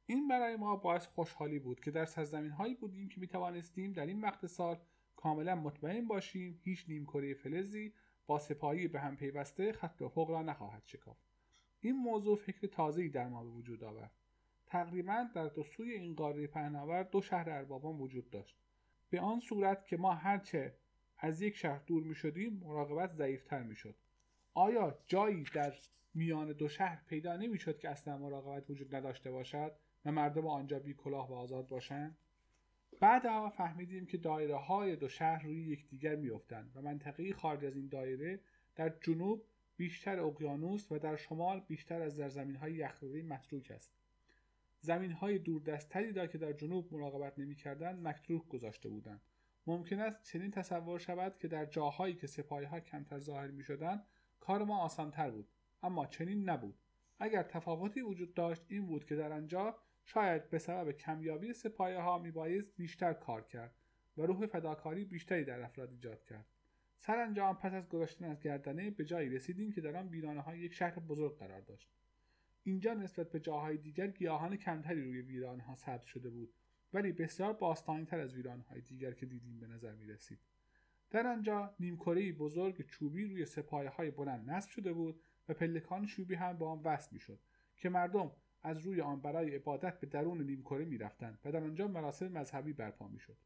این 0.06 0.28
برای 0.28 0.56
ما 0.56 0.76
باعث 0.76 1.06
خوشحالی 1.06 1.58
بود 1.58 1.80
که 1.80 1.90
در 1.90 2.04
سرزمین 2.04 2.50
هایی 2.50 2.74
بودیم 2.74 3.08
که 3.08 3.20
می 3.20 3.26
توانستیم 3.26 3.92
در 3.92 4.06
این 4.06 4.20
وقت 4.20 4.46
سال 4.46 4.78
کاملا 5.16 5.54
مطمئن 5.54 6.06
باشیم 6.06 6.60
هیچ 6.62 6.84
نیمکره 6.88 7.34
فلزی 7.34 7.92
با 8.26 8.38
سپاهی 8.38 8.88
به 8.88 9.00
هم 9.00 9.16
پیوسته 9.16 9.72
خط 9.72 10.02
افق 10.02 10.30
را 10.30 10.42
نخواهد 10.42 10.82
شکافت. 10.86 11.24
این 11.80 11.96
موضوع 11.96 12.36
فکر 12.36 12.66
تازه‌ای 12.66 13.08
در 13.08 13.28
ما 13.28 13.44
به 13.44 13.50
وجود 13.50 13.84
آورد. 13.84 14.10
تقریبا 14.66 15.28
در 15.34 15.48
دو 15.48 15.62
سوی 15.62 15.92
این 15.92 16.14
قاره 16.14 16.46
پهناور 16.46 17.02
دو 17.02 17.20
شهر 17.20 17.50
اربابان 17.50 17.98
وجود 17.98 18.30
داشت. 18.30 18.63
به 19.14 19.20
آن 19.20 19.40
صورت 19.40 19.86
که 19.86 19.96
ما 19.96 20.14
هرچه 20.14 20.74
از 21.18 21.40
یک 21.40 21.56
شهر 21.56 21.80
دور 21.86 22.02
می 22.02 22.14
شدیم 22.14 22.52
مراقبت 22.52 23.12
ضعیفتر 23.12 23.62
می 23.62 23.76
شد 23.76 23.94
آیا 24.54 24.98
جایی 25.06 25.44
در 25.54 25.74
میان 26.14 26.52
دو 26.52 26.68
شهر 26.68 27.02
پیدا 27.06 27.36
نمی 27.36 27.58
شد 27.58 27.78
که 27.78 27.88
اصلا 27.88 28.18
مراقبت 28.18 28.70
وجود 28.70 28.94
نداشته 28.94 29.30
باشد 29.30 29.72
و 30.04 30.12
مردم 30.12 30.46
آنجا 30.46 30.78
بی 30.78 30.94
کلاه 30.94 31.30
و 31.30 31.34
آزاد 31.34 31.68
باشند؟ 31.68 32.18
بعدها 33.00 33.50
فهمیدیم 33.50 34.06
که 34.06 34.18
دایره 34.18 34.56
های 34.56 34.96
دو 34.96 35.08
شهر 35.08 35.42
روی 35.42 35.62
یکدیگر 35.62 36.16
میافتند 36.16 36.72
و 36.74 36.82
منطقه 36.82 37.32
خارج 37.32 37.64
از 37.64 37.76
این 37.76 37.88
دایره 37.88 38.40
در 38.76 38.88
جنوب 38.88 39.44
بیشتر 39.76 40.20
اقیانوس 40.20 40.92
و 40.92 40.98
در 40.98 41.16
شمال 41.16 41.60
بیشتر 41.60 42.02
از 42.02 42.16
در 42.16 42.28
زمین 42.28 42.56
های 42.56 42.72
یخزده 42.72 43.22
متروک 43.22 43.70
است. 43.70 43.94
زمین 44.84 45.12
های 45.12 45.38
دوردستتری 45.38 46.12
را 46.12 46.26
که 46.26 46.38
در 46.38 46.52
جنوب 46.52 46.94
مراقبت 46.94 47.38
نمی‌کردند 47.38 48.02
متروک 48.02 48.48
گذاشته 48.48 48.88
بودند. 48.88 49.20
ممکن 49.66 49.98
است 49.98 50.22
چنین 50.22 50.50
تصور 50.50 50.98
شود 50.98 51.38
که 51.38 51.48
در 51.48 51.66
جاهایی 51.66 52.14
که 52.14 52.26
سپاهی 52.26 52.64
ها 52.64 52.80
کمتر 52.80 53.18
ظاهر 53.18 53.46
می 53.46 53.62
شدن 53.62 54.02
کار 54.40 54.64
ما 54.64 54.78
آسانتر 54.78 55.30
بود 55.30 55.48
اما 55.82 56.06
چنین 56.06 56.48
نبود. 56.50 56.78
اگر 57.18 57.42
تفاوتی 57.42 58.00
وجود 58.00 58.34
داشت 58.34 58.62
این 58.68 58.86
بود 58.86 59.04
که 59.04 59.16
در 59.16 59.32
آنجا 59.32 59.78
شاید 60.04 60.50
به 60.50 60.58
سبب 60.58 60.92
کمیابی 60.92 61.52
سپاهی 61.52 61.94
ها 61.94 62.18
میبایست 62.18 62.76
بیشتر 62.76 63.12
کار 63.12 63.42
کرد 63.42 63.74
و 64.16 64.22
روح 64.22 64.46
فداکاری 64.46 65.04
بیشتری 65.04 65.44
در 65.44 65.60
افراد 65.60 65.90
ایجاد 65.90 66.24
کرد. 66.24 66.46
سرانجام 66.96 67.56
پس 67.56 67.72
از 67.72 67.88
گذشتن 67.88 68.24
از 68.24 68.40
گردنه 68.40 68.90
به 68.90 69.04
جایی 69.04 69.28
رسیدیم 69.28 69.72
که 69.72 69.80
در 69.80 69.96
آن 69.96 70.08
ویرانه 70.08 70.40
های 70.40 70.58
یک 70.58 70.72
شهر 70.72 70.98
بزرگ 70.98 71.38
قرار 71.38 71.60
داشت. 71.60 71.88
اینجا 72.64 72.94
نسبت 72.94 73.30
به 73.30 73.40
جاهای 73.40 73.76
دیگر 73.76 74.06
گیاهان 74.06 74.56
کمتری 74.56 75.02
روی 75.02 75.20
ویرانه 75.20 75.62
ها 75.62 75.74
ثبت 75.74 76.02
شده 76.02 76.30
بود 76.30 76.54
ولی 76.92 77.12
بسیار 77.12 77.52
باستانی 77.52 78.04
تر 78.04 78.20
از 78.20 78.34
ویرانه 78.34 78.62
های 78.62 78.80
دیگر 78.80 79.12
که 79.12 79.26
دیدیم 79.26 79.60
به 79.60 79.66
نظر 79.66 79.94
می 79.94 80.06
رسید. 80.06 80.38
در 81.10 81.26
آنجا 81.26 81.74
نیمکره 81.80 82.32
بزرگ 82.32 82.86
چوبی 82.86 83.24
روی 83.24 83.46
سپایه 83.46 83.90
های 83.90 84.10
بلند 84.10 84.50
نصب 84.50 84.68
شده 84.68 84.92
بود 84.92 85.20
و 85.48 85.54
پلکان 85.54 86.06
چوبی 86.06 86.34
هم 86.34 86.58
با 86.58 86.70
آن 86.70 86.80
وصل 86.84 87.08
می 87.12 87.20
شد 87.20 87.40
که 87.76 87.88
مردم 87.88 88.30
از 88.62 88.80
روی 88.80 89.00
آن 89.00 89.20
برای 89.20 89.56
عبادت 89.56 90.00
به 90.00 90.06
درون 90.06 90.42
نیمکره 90.42 90.84
می 90.84 90.98
رفتند 90.98 91.38
و 91.44 91.52
در 91.52 91.64
آنجا 91.64 91.88
مراسم 91.88 92.28
مذهبی 92.28 92.72
برپا 92.72 93.08
می 93.08 93.18
شد. 93.18 93.36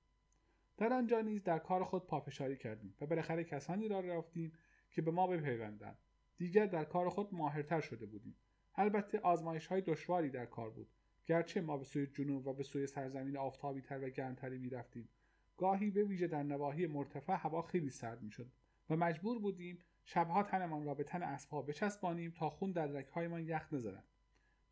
در 0.77 0.93
آنجا 0.93 1.21
نیز 1.21 1.45
در 1.45 1.59
کار 1.59 1.85
خود 1.85 2.07
پافشاری 2.07 2.57
کردیم 2.57 2.95
و 3.01 3.07
بالاخره 3.07 3.45
کسانی 3.45 3.89
را 3.89 4.01
رفتیم 4.01 4.53
که 4.91 5.03
به 5.03 5.11
ما 5.11 5.27
بپیوندند 5.27 5.99
دیگر 6.37 6.67
در 6.67 6.85
کار 6.85 7.09
خود 7.09 7.35
ماهرتر 7.35 7.81
شده 7.81 8.07
بودیم 8.07 8.37
البته 8.79 9.21
آزمایش 9.21 9.67
های 9.67 9.81
دشواری 9.81 10.31
در 10.31 10.47
کار 10.47 10.71
بود. 10.71 10.89
گرچه 11.27 11.61
ما 11.61 11.77
به 11.77 11.85
سوی 11.85 12.07
جنوب 12.07 12.47
و 12.47 12.53
به 12.53 12.63
سوی 12.63 12.87
سرزمین 12.87 13.37
آفتابی 13.37 13.81
تر 13.81 14.05
و 14.05 14.09
گرمتری 14.09 14.59
می 14.59 14.71
رفتیم 14.71 15.09
گاهی 15.57 15.91
به 15.91 16.05
ویژه 16.05 16.27
در 16.27 16.43
نواحی 16.43 16.87
مرتفع 16.87 17.37
هوا 17.39 17.63
خیلی 17.63 17.91
سرد 17.91 18.23
می 18.23 18.31
شد 18.31 18.47
و 18.91 18.97
مجبور 18.97 19.39
بودیم 19.39 19.79
شبها 20.05 20.43
تنمان 20.43 20.85
را 20.85 20.95
به 20.95 21.05
تن 21.05 21.23
اسبها 21.23 21.63
بچسبانیم 21.63 22.31
تا 22.31 22.51
خون 22.51 22.73
در 22.73 22.87
رگهایمان 22.87 23.43
یخ 23.47 23.73
نزند. 23.73 24.05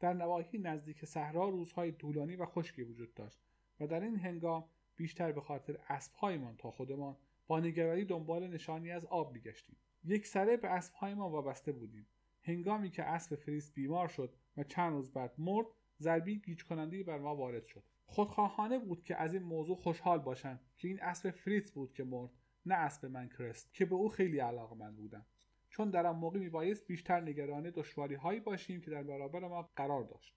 در 0.01 0.13
نواحی 0.13 0.59
نزدیک 0.59 1.05
صحرا 1.05 1.49
روزهای 1.49 1.93
طولانی 1.93 2.37
و 2.37 2.47
خشکی 2.47 2.83
وجود 2.83 3.15
داشت 3.15 3.41
و 3.81 3.87
در 3.87 4.01
این 4.01 4.17
هنگام 4.17 4.65
بیشتر 4.97 5.33
به 5.33 5.41
خاطر 5.41 5.79
اسبهایمان 5.89 6.57
تا 6.57 6.71
خودمان 6.71 7.17
با 7.47 7.61
نگرانی 7.61 8.05
دنبال 8.05 8.47
نشانی 8.47 8.91
از 8.91 9.07
آب 9.07 9.33
میگشتیم. 9.33 9.77
یک 10.05 10.27
سره 10.27 10.57
به 10.57 10.69
اسبهایمان 10.69 11.33
وابسته 11.33 11.73
بودیم. 11.73 12.07
هنگامی 12.47 12.91
که 12.91 13.03
اسب 13.03 13.37
فریس 13.37 13.73
بیمار 13.73 14.09
شد 14.09 14.35
و 14.57 14.63
چند 14.65 14.93
روز 14.93 15.13
بعد 15.13 15.35
مرد 15.39 15.67
ضربه‌ی 15.99 16.39
گیج 16.39 16.65
کننده 16.65 17.03
بر 17.03 17.19
ما 17.19 17.37
وارد 17.37 17.67
شد. 17.67 17.83
خودخواهانه 18.07 18.79
بود 18.79 19.03
که 19.03 19.17
از 19.17 19.35
این 19.35 19.43
موضوع 19.43 19.77
خوشحال 19.77 20.19
باشند 20.19 20.61
که 20.77 20.89
این 20.89 21.03
اسب 21.03 21.31
فریس 21.31 21.73
بود 21.73 21.93
که 21.93 22.05
مرد 22.05 22.31
نه 22.67 22.75
اسب 22.75 23.07
من 23.07 23.26
کرست 23.26 23.75
که 23.75 23.85
به 23.85 23.95
او 23.95 24.09
خیلی 24.09 24.39
علاقه‌مند 24.39 24.97
بودم. 24.97 25.27
چون 25.71 25.91
در 25.91 26.07
آن 26.07 26.17
موقع 26.17 26.39
میبایست 26.39 26.87
بیشتر 26.87 27.21
نگران 27.21 27.71
دشواری 27.75 28.15
هایی 28.15 28.41
باشیم 28.41 28.81
که 28.81 28.91
در 28.91 29.03
برابر 29.03 29.49
ما 29.49 29.71
قرار 29.77 30.05
داشت. 30.05 30.37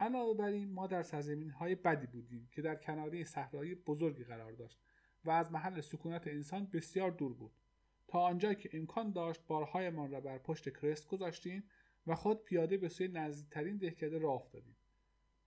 علاوه 0.00 0.36
بر 0.36 0.48
این 0.48 0.72
ما 0.72 0.86
در 0.86 1.02
سرزمین 1.02 1.50
های 1.50 1.74
بدی 1.74 2.06
بودیم 2.06 2.48
که 2.52 2.62
در 2.62 2.74
کناره 2.74 3.24
صحرایی 3.24 3.74
بزرگی 3.74 4.24
قرار 4.24 4.52
داشت 4.52 4.78
و 5.24 5.30
از 5.30 5.52
محل 5.52 5.80
سکونت 5.80 6.26
انسان 6.26 6.66
بسیار 6.72 7.10
دور 7.10 7.34
بود. 7.34 7.52
تا 8.08 8.20
آنجا 8.20 8.54
که 8.54 8.70
امکان 8.72 9.12
داشت 9.12 9.46
بارهایمان 9.46 10.10
را 10.10 10.20
بر 10.20 10.38
پشت 10.38 10.68
کرست 10.68 11.08
گذاشتیم 11.08 11.64
و 12.06 12.14
خود 12.14 12.44
پیاده 12.44 12.76
به 12.76 12.88
سوی 12.88 13.08
نزدیکترین 13.08 13.76
دهکده 13.76 14.18
راه 14.18 14.34
افتادیم. 14.34 14.76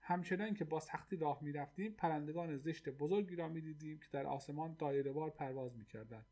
همچنان 0.00 0.54
که 0.54 0.64
با 0.64 0.80
سختی 0.80 1.16
راه 1.16 1.38
می‌رفتیم 1.42 1.92
پرندگان 1.92 2.56
زشت 2.56 2.88
بزرگی 2.88 3.36
را 3.36 3.48
می‌دیدیم 3.48 3.98
که 3.98 4.06
در 4.12 4.26
آسمان 4.26 4.76
دایرهوار 4.78 5.30
پرواز 5.30 5.76
می‌کردند 5.76 6.26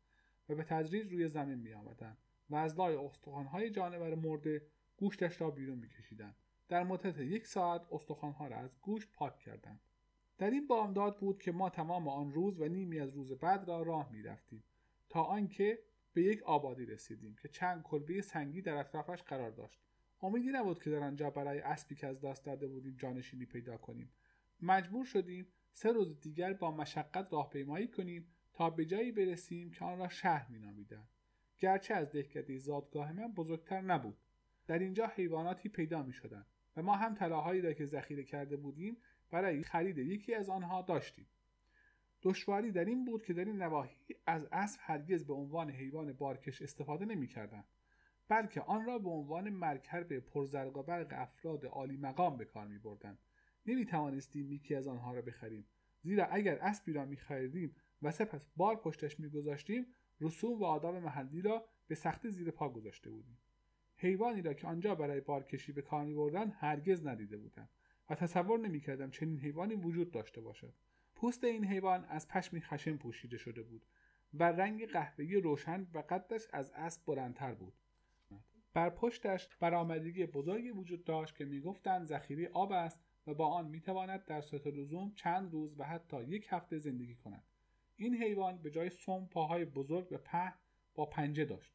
و 0.49 0.55
به 0.55 0.63
تدریج 0.63 1.13
روی 1.13 1.27
زمین 1.27 1.59
میآمدند 1.59 2.17
و 2.49 2.55
از 2.55 2.79
لای 2.79 2.95
استخوانهای 2.95 3.69
جانور 3.69 4.15
مرده 4.15 4.61
گوشتش 4.97 5.41
را 5.41 5.51
بیرون 5.51 5.77
میکشیدند. 5.77 6.35
در 6.69 6.83
مدت 6.83 7.17
یک 7.17 7.47
ساعت 7.47 7.81
استخوانها 7.91 8.47
را 8.47 8.57
از 8.57 8.79
گوشت 8.81 9.11
پاک 9.13 9.39
کردند. 9.39 9.79
در 10.37 10.49
این 10.49 10.67
بامداد 10.67 11.19
بود 11.19 11.41
که 11.41 11.51
ما 11.51 11.69
تمام 11.69 12.07
آن 12.07 12.31
روز 12.31 12.59
و 12.59 12.67
نیمی 12.67 12.99
از 12.99 13.09
روز 13.09 13.31
بعد 13.31 13.67
را 13.67 13.81
راه 13.81 14.11
می‌رفتیم 14.11 14.63
تا 15.09 15.23
آنکه 15.23 15.79
به 16.13 16.21
یک 16.21 16.43
آبادی 16.43 16.85
رسیدیم 16.85 17.35
که 17.41 17.47
چند 17.47 17.83
کلبه 17.83 18.21
سنگی 18.21 18.61
در 18.61 18.75
اطرافش 18.75 19.23
قرار 19.23 19.51
داشت. 19.51 19.79
امیدی 20.21 20.49
نبود 20.51 20.83
که 20.83 20.89
در 20.89 20.99
آنجا 20.99 21.29
برای 21.29 21.59
اسبی 21.59 21.95
که 21.95 22.07
از 22.07 22.21
دست 22.21 22.45
داده 22.45 22.67
بودیم 22.67 22.95
جانشینی 22.95 23.45
پیدا 23.45 23.77
کنیم. 23.77 24.11
مجبور 24.61 25.05
شدیم 25.05 25.47
سه 25.71 25.91
روز 25.91 26.19
دیگر 26.19 26.53
با 26.53 26.71
مشقت 26.71 27.33
راهپیمایی 27.33 27.87
کنیم 27.87 28.27
تا 28.53 28.69
به 28.69 28.85
جایی 28.85 29.11
برسیم 29.11 29.71
که 29.71 29.85
آن 29.85 29.99
را 29.99 30.09
شهر 30.09 30.51
مینامیدند. 30.51 31.09
گرچه 31.59 31.93
از 31.93 32.11
دهکده 32.11 32.57
زادگاه 32.57 33.11
من 33.11 33.33
بزرگتر 33.33 33.81
نبود. 33.81 34.17
در 34.67 34.79
اینجا 34.79 35.07
حیواناتی 35.07 35.69
پیدا 35.69 36.03
می 36.03 36.13
شدن 36.13 36.45
و 36.77 36.81
ما 36.81 36.95
هم 36.95 37.15
طلاهایی 37.15 37.61
را 37.61 37.73
که 37.73 37.85
ذخیره 37.85 38.23
کرده 38.23 38.57
بودیم 38.57 38.97
برای 39.31 39.63
خرید 39.63 39.97
یکی 39.97 40.35
از 40.35 40.49
آنها 40.49 40.81
داشتیم. 40.81 41.27
دشواری 42.23 42.71
در 42.71 42.85
این 42.85 43.05
بود 43.05 43.23
که 43.23 43.33
در 43.33 43.45
این 43.45 43.61
نواحی 43.61 43.97
از 44.25 44.47
اسب 44.51 44.79
هرگز 44.81 45.25
به 45.25 45.33
عنوان 45.33 45.69
حیوان 45.69 46.13
بارکش 46.13 46.61
استفاده 46.61 47.05
نمی‌کردند 47.05 47.65
بلکه 48.29 48.61
آن 48.61 48.85
را 48.85 48.99
به 48.99 49.09
عنوان 49.09 49.49
مرکب 49.49 50.19
پرزرق 50.19 50.77
و 50.77 50.83
برق 50.83 51.07
افراد 51.11 51.65
عالی 51.65 51.97
مقام 51.97 52.37
به 52.37 52.45
کار 52.45 52.67
می 52.67 52.77
بردن. 52.77 53.17
نمی 53.65 53.85
توانستیم 53.85 54.51
یکی 54.51 54.75
از 54.75 54.87
آنها 54.87 55.13
را 55.13 55.21
بخریم. 55.21 55.65
زیرا 56.01 56.25
اگر 56.25 56.59
اسبی 56.61 56.93
را 56.93 57.05
می 57.05 57.17
خریدیم 57.17 57.75
و 58.01 58.11
سپس 58.11 58.47
بار 58.57 58.75
پشتش 58.75 59.19
می 59.19 59.29
گذاشتیم 59.29 59.85
رسوم 60.21 60.59
و 60.59 60.65
آداب 60.65 60.95
محلی 60.95 61.41
را 61.41 61.65
به 61.87 61.95
سختی 61.95 62.29
زیر 62.29 62.51
پا 62.51 62.69
گذاشته 62.69 63.09
بودیم. 63.09 63.37
حیوانی 63.95 64.41
را 64.41 64.53
که 64.53 64.67
آنجا 64.67 64.95
برای 64.95 65.21
بارکشی 65.21 65.71
به 65.71 65.81
کار 65.81 66.05
می 66.05 66.13
بردن 66.13 66.49
هرگز 66.49 67.07
ندیده 67.07 67.37
بودم 67.37 67.69
و 68.09 68.15
تصور 68.15 68.59
نمی 68.59 68.79
کردم 68.79 69.09
چنین 69.09 69.39
حیوانی 69.39 69.75
وجود 69.75 70.11
داشته 70.11 70.41
باشد. 70.41 70.73
پوست 71.19 71.43
این 71.43 71.65
حیوان 71.65 72.05
از 72.05 72.27
پشمی 72.27 72.61
خشن 72.61 72.97
پوشیده 72.97 73.37
شده 73.37 73.63
بود 73.63 73.85
و 74.33 74.43
رنگ 74.43 74.87
قهوه‌ای 74.87 75.35
روشن 75.35 75.87
و 75.93 76.03
قدش 76.09 76.47
از 76.53 76.71
اسب 76.75 77.05
بلندتر 77.05 77.53
بود. 77.53 77.73
بر 78.73 78.89
پشتش 78.89 79.47
برآمدگی 79.59 80.25
بزرگی 80.25 80.69
وجود 80.69 81.03
داشت 81.03 81.35
که 81.35 81.45
می‌گفتند 81.45 82.05
ذخیره 82.05 82.49
آب 82.53 82.71
است 82.71 82.99
و 83.27 83.33
با 83.33 83.47
آن 83.47 83.67
می‌تواند 83.67 84.25
در 84.25 84.41
صورت 84.41 84.67
لزوم 84.67 85.11
چند 85.15 85.53
روز 85.53 85.79
و 85.79 85.83
حتی 85.83 86.23
یک 86.23 86.47
هفته 86.49 86.77
زندگی 86.77 87.15
کند. 87.15 87.43
این 87.95 88.15
حیوان 88.15 88.57
به 88.57 88.71
جای 88.71 88.89
سم 88.89 89.25
پاهای 89.25 89.65
بزرگ 89.65 90.11
و 90.11 90.17
په 90.17 90.53
با 90.95 91.05
پنجه 91.05 91.45
داشت. 91.45 91.73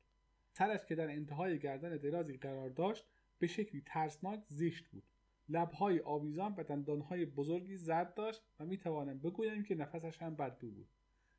سرش 0.52 0.86
که 0.86 0.94
در 0.94 1.10
انتهای 1.10 1.58
گردن 1.58 1.96
درازی 1.96 2.36
قرار 2.36 2.68
داشت 2.68 3.06
به 3.38 3.46
شکلی 3.46 3.82
ترسناک 3.86 4.40
زیشت 4.48 4.88
بود. 4.88 5.04
لبهای 5.48 6.00
آویزان 6.00 6.54
و 6.54 6.62
دندانهای 6.62 7.24
بزرگی 7.24 7.76
زرد 7.76 8.14
داشت 8.14 8.42
و 8.60 8.66
می‌توانم 8.66 9.18
بگویم 9.18 9.62
که 9.62 9.74
نفسش 9.74 10.22
هم 10.22 10.34
بدبو 10.34 10.70
بود. 10.70 10.88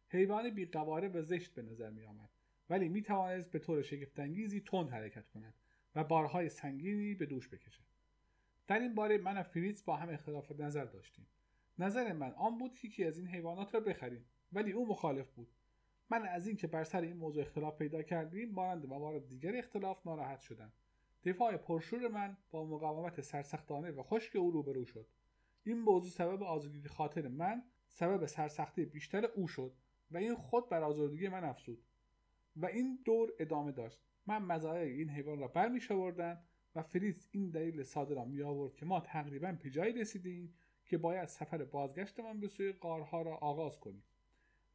حیوان 0.10 0.50
بیقواره 0.50 1.08
و 1.08 1.22
زشت 1.22 1.54
به 1.54 1.62
نظر 1.62 1.90
می 1.90 2.06
آمد 2.06 2.30
ولی 2.70 2.90
می 2.90 3.02
توانست 3.02 3.52
به 3.52 3.60
طور 3.60 3.82
شگفتانگیزی 3.82 4.62
تند 4.62 4.90
حرکت 4.90 5.28
کند 5.30 5.54
و 5.96 6.04
بارهای 6.04 6.50
سنگینی 6.50 7.16
به 7.16 7.26
دوش 7.26 7.50
بکشد. 7.50 7.84
در 8.68 8.80
این 8.80 8.96
باره 8.96 9.18
من 9.18 9.38
و 9.38 9.44
فریتز 9.44 9.86
با 9.86 9.96
هم 9.96 10.10
اختلاف 10.10 10.52
نظر 10.60 10.86
داشتیم. 10.86 11.28
نظر 11.80 12.14
من 12.14 12.32
آن 12.32 12.58
بود 12.58 12.76
که 12.76 12.88
یکی 12.88 13.04
از 13.04 13.18
این 13.18 13.28
حیوانات 13.28 13.74
را 13.74 13.80
بخریم 13.80 14.26
ولی 14.54 14.72
او 14.72 14.88
مخالف 14.88 15.32
بود. 15.32 15.48
من 16.10 16.26
از 16.28 16.48
اینکه 16.48 16.68
بر 16.68 16.84
سر 16.84 17.02
این 17.02 17.18
موضوع 17.18 17.44
اختلاف 17.44 17.78
پیدا 17.78 18.04
کردیم 18.04 18.52
مانند 18.52 18.86
موارد 18.86 19.28
دیگر 19.28 19.56
اختلاف 19.56 20.08
ناراحت 20.08 20.40
شدم. 20.42 20.72
دفاع 21.26 21.58
پرشور 21.58 22.08
من 22.08 22.38
با 22.52 22.66
مقاومت 22.66 23.22
سرسختانه 23.22 23.92
و 23.92 24.04
خشک 24.04 24.36
او 24.36 24.52
روبرو 24.52 24.86
شد. 24.86 25.08
این 25.64 25.80
موضوع 25.80 26.12
سبب 26.12 26.44
آزادی 26.44 26.88
خاطر 26.88 27.28
من 27.28 27.64
سبب 27.88 28.26
سرسختی 28.26 28.86
بیشتر 28.86 29.26
او 29.26 29.48
شد 29.48 29.74
و 30.12 30.18
این 30.18 30.36
خود 30.36 30.70
بر 30.70 30.84
آزردگی 30.84 31.28
من 31.28 31.44
افزود 31.44 31.84
و 32.56 32.66
این 32.66 33.00
دور 33.06 33.30
ادامه 33.40 33.72
داشت. 33.72 34.00
من 34.28 34.42
مزایای 34.42 34.92
این 34.92 35.10
حیوان 35.10 35.40
را 35.40 35.48
برمیشاوردم 35.48 36.44
و 36.76 36.82
فریز 36.82 37.30
این 37.32 37.50
دلیل 37.50 37.84
ساده 37.84 38.16
را 38.16 38.26
می 38.26 38.42
آورد 38.42 38.76
که 38.76 38.86
ما 38.86 39.00
تقریبا 39.00 39.58
به 39.64 39.70
جایی 39.70 39.94
رسیدیم 39.94 40.54
که 40.86 40.98
باید 40.98 41.28
سفر 41.28 41.64
بازگشتمان 41.64 42.40
به 42.40 42.48
سوی 42.48 42.72
قارها 42.72 43.22
را 43.22 43.36
آغاز 43.36 43.80
کنیم 43.80 44.04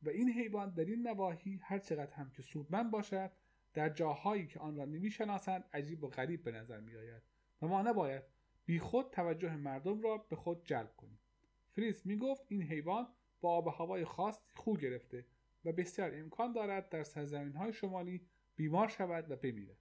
و 0.02 0.08
این 0.08 0.30
حیوان 0.30 0.70
در 0.70 0.84
این 0.84 1.08
نواحی 1.08 1.60
هر 1.62 1.78
چقدر 1.78 2.12
هم 2.12 2.30
که 2.30 2.42
سودمند 2.42 2.90
باشد 2.90 3.30
در 3.74 3.88
جاهایی 3.88 4.46
که 4.46 4.60
آن 4.60 4.76
را 4.76 4.84
نمی‌شناسند 4.84 5.64
عجیب 5.72 6.04
و 6.04 6.08
غریب 6.08 6.44
به 6.44 6.52
نظر 6.52 6.80
می 6.80 6.96
آید 6.96 7.22
و 7.62 7.66
ما 7.66 7.82
نباید 7.82 8.22
بیخود 8.66 9.10
توجه 9.10 9.56
مردم 9.56 10.00
را 10.00 10.16
به 10.16 10.36
خود 10.36 10.64
جلب 10.64 10.96
کنیم. 10.96 11.18
فریز 11.72 12.06
می 12.06 12.16
گفت 12.16 12.42
این 12.48 12.62
حیوان 12.62 13.06
با 13.40 13.50
آب 13.50 13.68
هوای 13.68 14.04
خاص 14.04 14.40
خو 14.54 14.76
گرفته 14.76 15.26
و 15.64 15.72
بسیار 15.72 16.10
امکان 16.14 16.52
دارد 16.52 16.88
در 16.88 17.02
سرزمین 17.02 17.52
های 17.52 17.72
شمالی 17.72 18.26
بیمار 18.56 18.88
شود 18.88 19.30
و 19.30 19.36
بمیرد. 19.36 19.76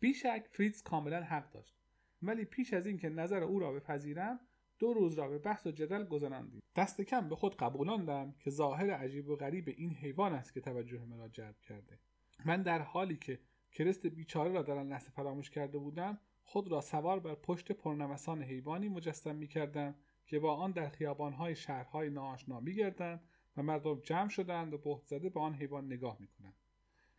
بیشک 0.00 0.46
فریتز 0.50 0.82
کاملا 0.82 1.22
حق 1.22 1.50
داشت. 1.50 1.74
ولی 2.22 2.44
پیش 2.44 2.74
از 2.74 2.86
اینکه 2.86 3.08
نظر 3.08 3.42
او 3.42 3.58
را 3.58 3.72
بپذیرم 3.72 4.40
دو 4.78 4.92
روز 4.92 5.14
را 5.14 5.28
به 5.28 5.38
بحث 5.38 5.66
و 5.66 5.70
جدل 5.70 6.04
گذراندیم. 6.04 6.62
دست 6.76 7.00
کم 7.00 7.28
به 7.28 7.36
خود 7.36 7.56
قبولاندم 7.56 8.34
که 8.40 8.50
ظاهر 8.50 8.90
عجیب 8.90 9.28
و 9.28 9.36
غریب 9.36 9.68
این 9.68 9.90
حیوان 9.90 10.32
است 10.32 10.54
که 10.54 10.60
توجه 10.60 11.04
مرا 11.04 11.28
جلب 11.28 11.60
کرده. 11.60 11.98
من 12.44 12.62
در 12.62 12.82
حالی 12.82 13.16
که 13.16 13.40
کرست 13.72 14.06
بیچاره 14.06 14.52
را 14.52 14.62
در 14.62 14.78
آن 14.78 14.88
لحظه 14.88 15.10
فراموش 15.10 15.50
کرده 15.50 15.78
بودم 15.78 16.18
خود 16.42 16.68
را 16.68 16.80
سوار 16.80 17.20
بر 17.20 17.34
پشت 17.34 17.72
پرنوسان 17.72 18.42
حیوانی 18.42 18.88
مجسم 18.88 19.36
می 19.36 19.48
کردم 19.48 19.94
که 20.26 20.38
با 20.38 20.54
آن 20.54 20.72
در 20.72 20.88
خیابانهای 20.88 21.56
شهرهای 21.56 22.10
ناآشنا 22.10 22.60
میگردند 22.60 23.20
و 23.56 23.62
مردم 23.62 24.00
جمع 24.00 24.28
شدند 24.28 24.74
و 24.74 24.78
بهت 24.78 25.04
زده 25.04 25.30
به 25.30 25.40
آن 25.40 25.54
حیوان 25.54 25.86
نگاه 25.86 26.16
می‌کنند. 26.20 26.54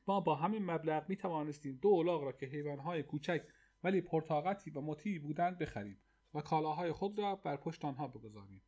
ما 0.07 0.19
با 0.19 0.36
همین 0.36 0.65
مبلغ 0.65 1.10
می 1.10 1.15
توانستیم 1.15 1.79
دو 1.81 1.89
الاغ 1.89 2.24
را 2.24 2.31
که 2.31 2.45
حیوانهای 2.45 3.03
کوچک 3.03 3.41
ولی 3.84 4.01
پرطاقتی 4.01 4.72
و 4.72 4.81
مطیعی 4.81 5.19
بودند 5.19 5.57
بخریم 5.57 5.98
و 6.34 6.41
کالاهای 6.41 6.91
خود 6.91 7.19
را 7.19 7.36
بر 7.36 7.57
پشت 7.57 7.86
آنها 7.86 8.07
بگذاریم. 8.07 8.62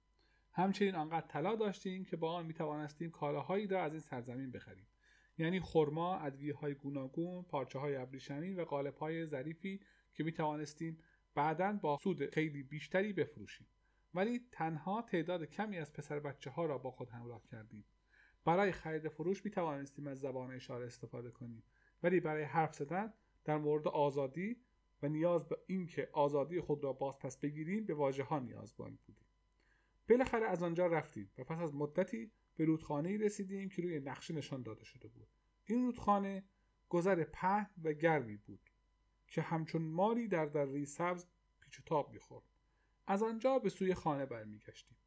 همچنین 0.51 0.95
آنقدر 0.95 1.27
طلا 1.27 1.55
داشتیم 1.55 2.05
که 2.05 2.17
با 2.17 2.33
آن 2.33 2.45
می 2.45 2.53
توانستیم 2.53 3.11
کالاهایی 3.11 3.67
را 3.67 3.83
از 3.83 3.91
این 3.91 4.01
سرزمین 4.01 4.51
بخریم. 4.51 4.87
یعنی 5.37 5.59
خرما 5.59 6.17
ادویه 6.17 6.55
های 6.55 6.73
گوناگون 6.73 7.43
پارچه 7.43 7.79
های 7.79 7.95
ابریشمی 7.95 8.53
و 8.53 8.65
قالب 8.65 8.95
های 8.95 9.25
ظریفی 9.25 9.79
که 10.13 10.23
می 10.23 10.31
توانستیم 10.31 10.97
بعدا 11.35 11.79
با 11.81 11.97
سود 11.97 12.33
خیلی 12.33 12.63
بیشتری 12.63 13.13
بفروشیم. 13.13 13.67
ولی 14.13 14.41
تنها 14.51 15.01
تعداد 15.01 15.43
کمی 15.43 15.77
از 15.77 15.93
پسر 15.93 16.19
بچه 16.19 16.49
ها 16.49 16.65
را 16.65 16.77
با 16.77 16.91
خود 16.91 17.09
همراه 17.09 17.43
کردیم. 17.51 17.85
برای 18.45 18.71
خرید 18.71 19.07
فروش 19.07 19.45
می 19.45 19.51
توانستیم 19.51 20.07
از 20.07 20.19
زبان 20.19 20.51
اشاره 20.51 20.85
استفاده 20.85 21.31
کنیم. 21.31 21.63
ولی 22.03 22.19
برای 22.19 22.43
حرف 22.43 22.75
زدن 22.75 23.13
در 23.45 23.57
مورد 23.57 23.87
آزادی 23.87 24.57
و 25.03 25.07
نیاز 25.07 25.49
به 25.49 25.57
اینکه 25.67 26.09
آزادی 26.13 26.61
خود 26.61 26.83
را 26.83 26.93
باز 26.93 27.19
پس 27.19 27.37
بگیریم 27.37 27.85
به 27.85 27.93
واژه 27.93 28.23
ها 28.23 28.39
نیازمند 28.39 28.99
بودیم. 29.07 29.25
بالاخره 30.09 30.45
از 30.47 30.63
آنجا 30.63 30.87
رفتیم 30.87 31.31
و 31.37 31.43
پس 31.43 31.59
از 31.59 31.75
مدتی 31.75 32.31
به 32.57 32.65
رودخانه 32.65 33.17
رسیدیم 33.17 33.69
که 33.69 33.81
روی 33.81 33.99
نقشه 33.99 34.33
نشان 34.33 34.61
داده 34.61 34.85
شده 34.85 35.07
بود. 35.07 35.27
این 35.65 35.85
رودخانه 35.85 36.43
گذر 36.89 37.23
پهن 37.23 37.69
و 37.83 37.93
گرمی 37.93 38.37
بود 38.37 38.69
که 39.27 39.41
همچون 39.41 39.81
ماری 39.81 40.27
در 40.27 40.45
دره 40.45 40.85
سبز 40.85 41.25
پیچ 41.59 41.79
و 41.79 41.83
تاب 41.83 42.13
می‌خورد. 42.13 42.45
از 43.07 43.23
آنجا 43.23 43.59
به 43.59 43.69
سوی 43.69 43.93
خانه 43.93 44.25
برمیگشتیم. 44.25 44.97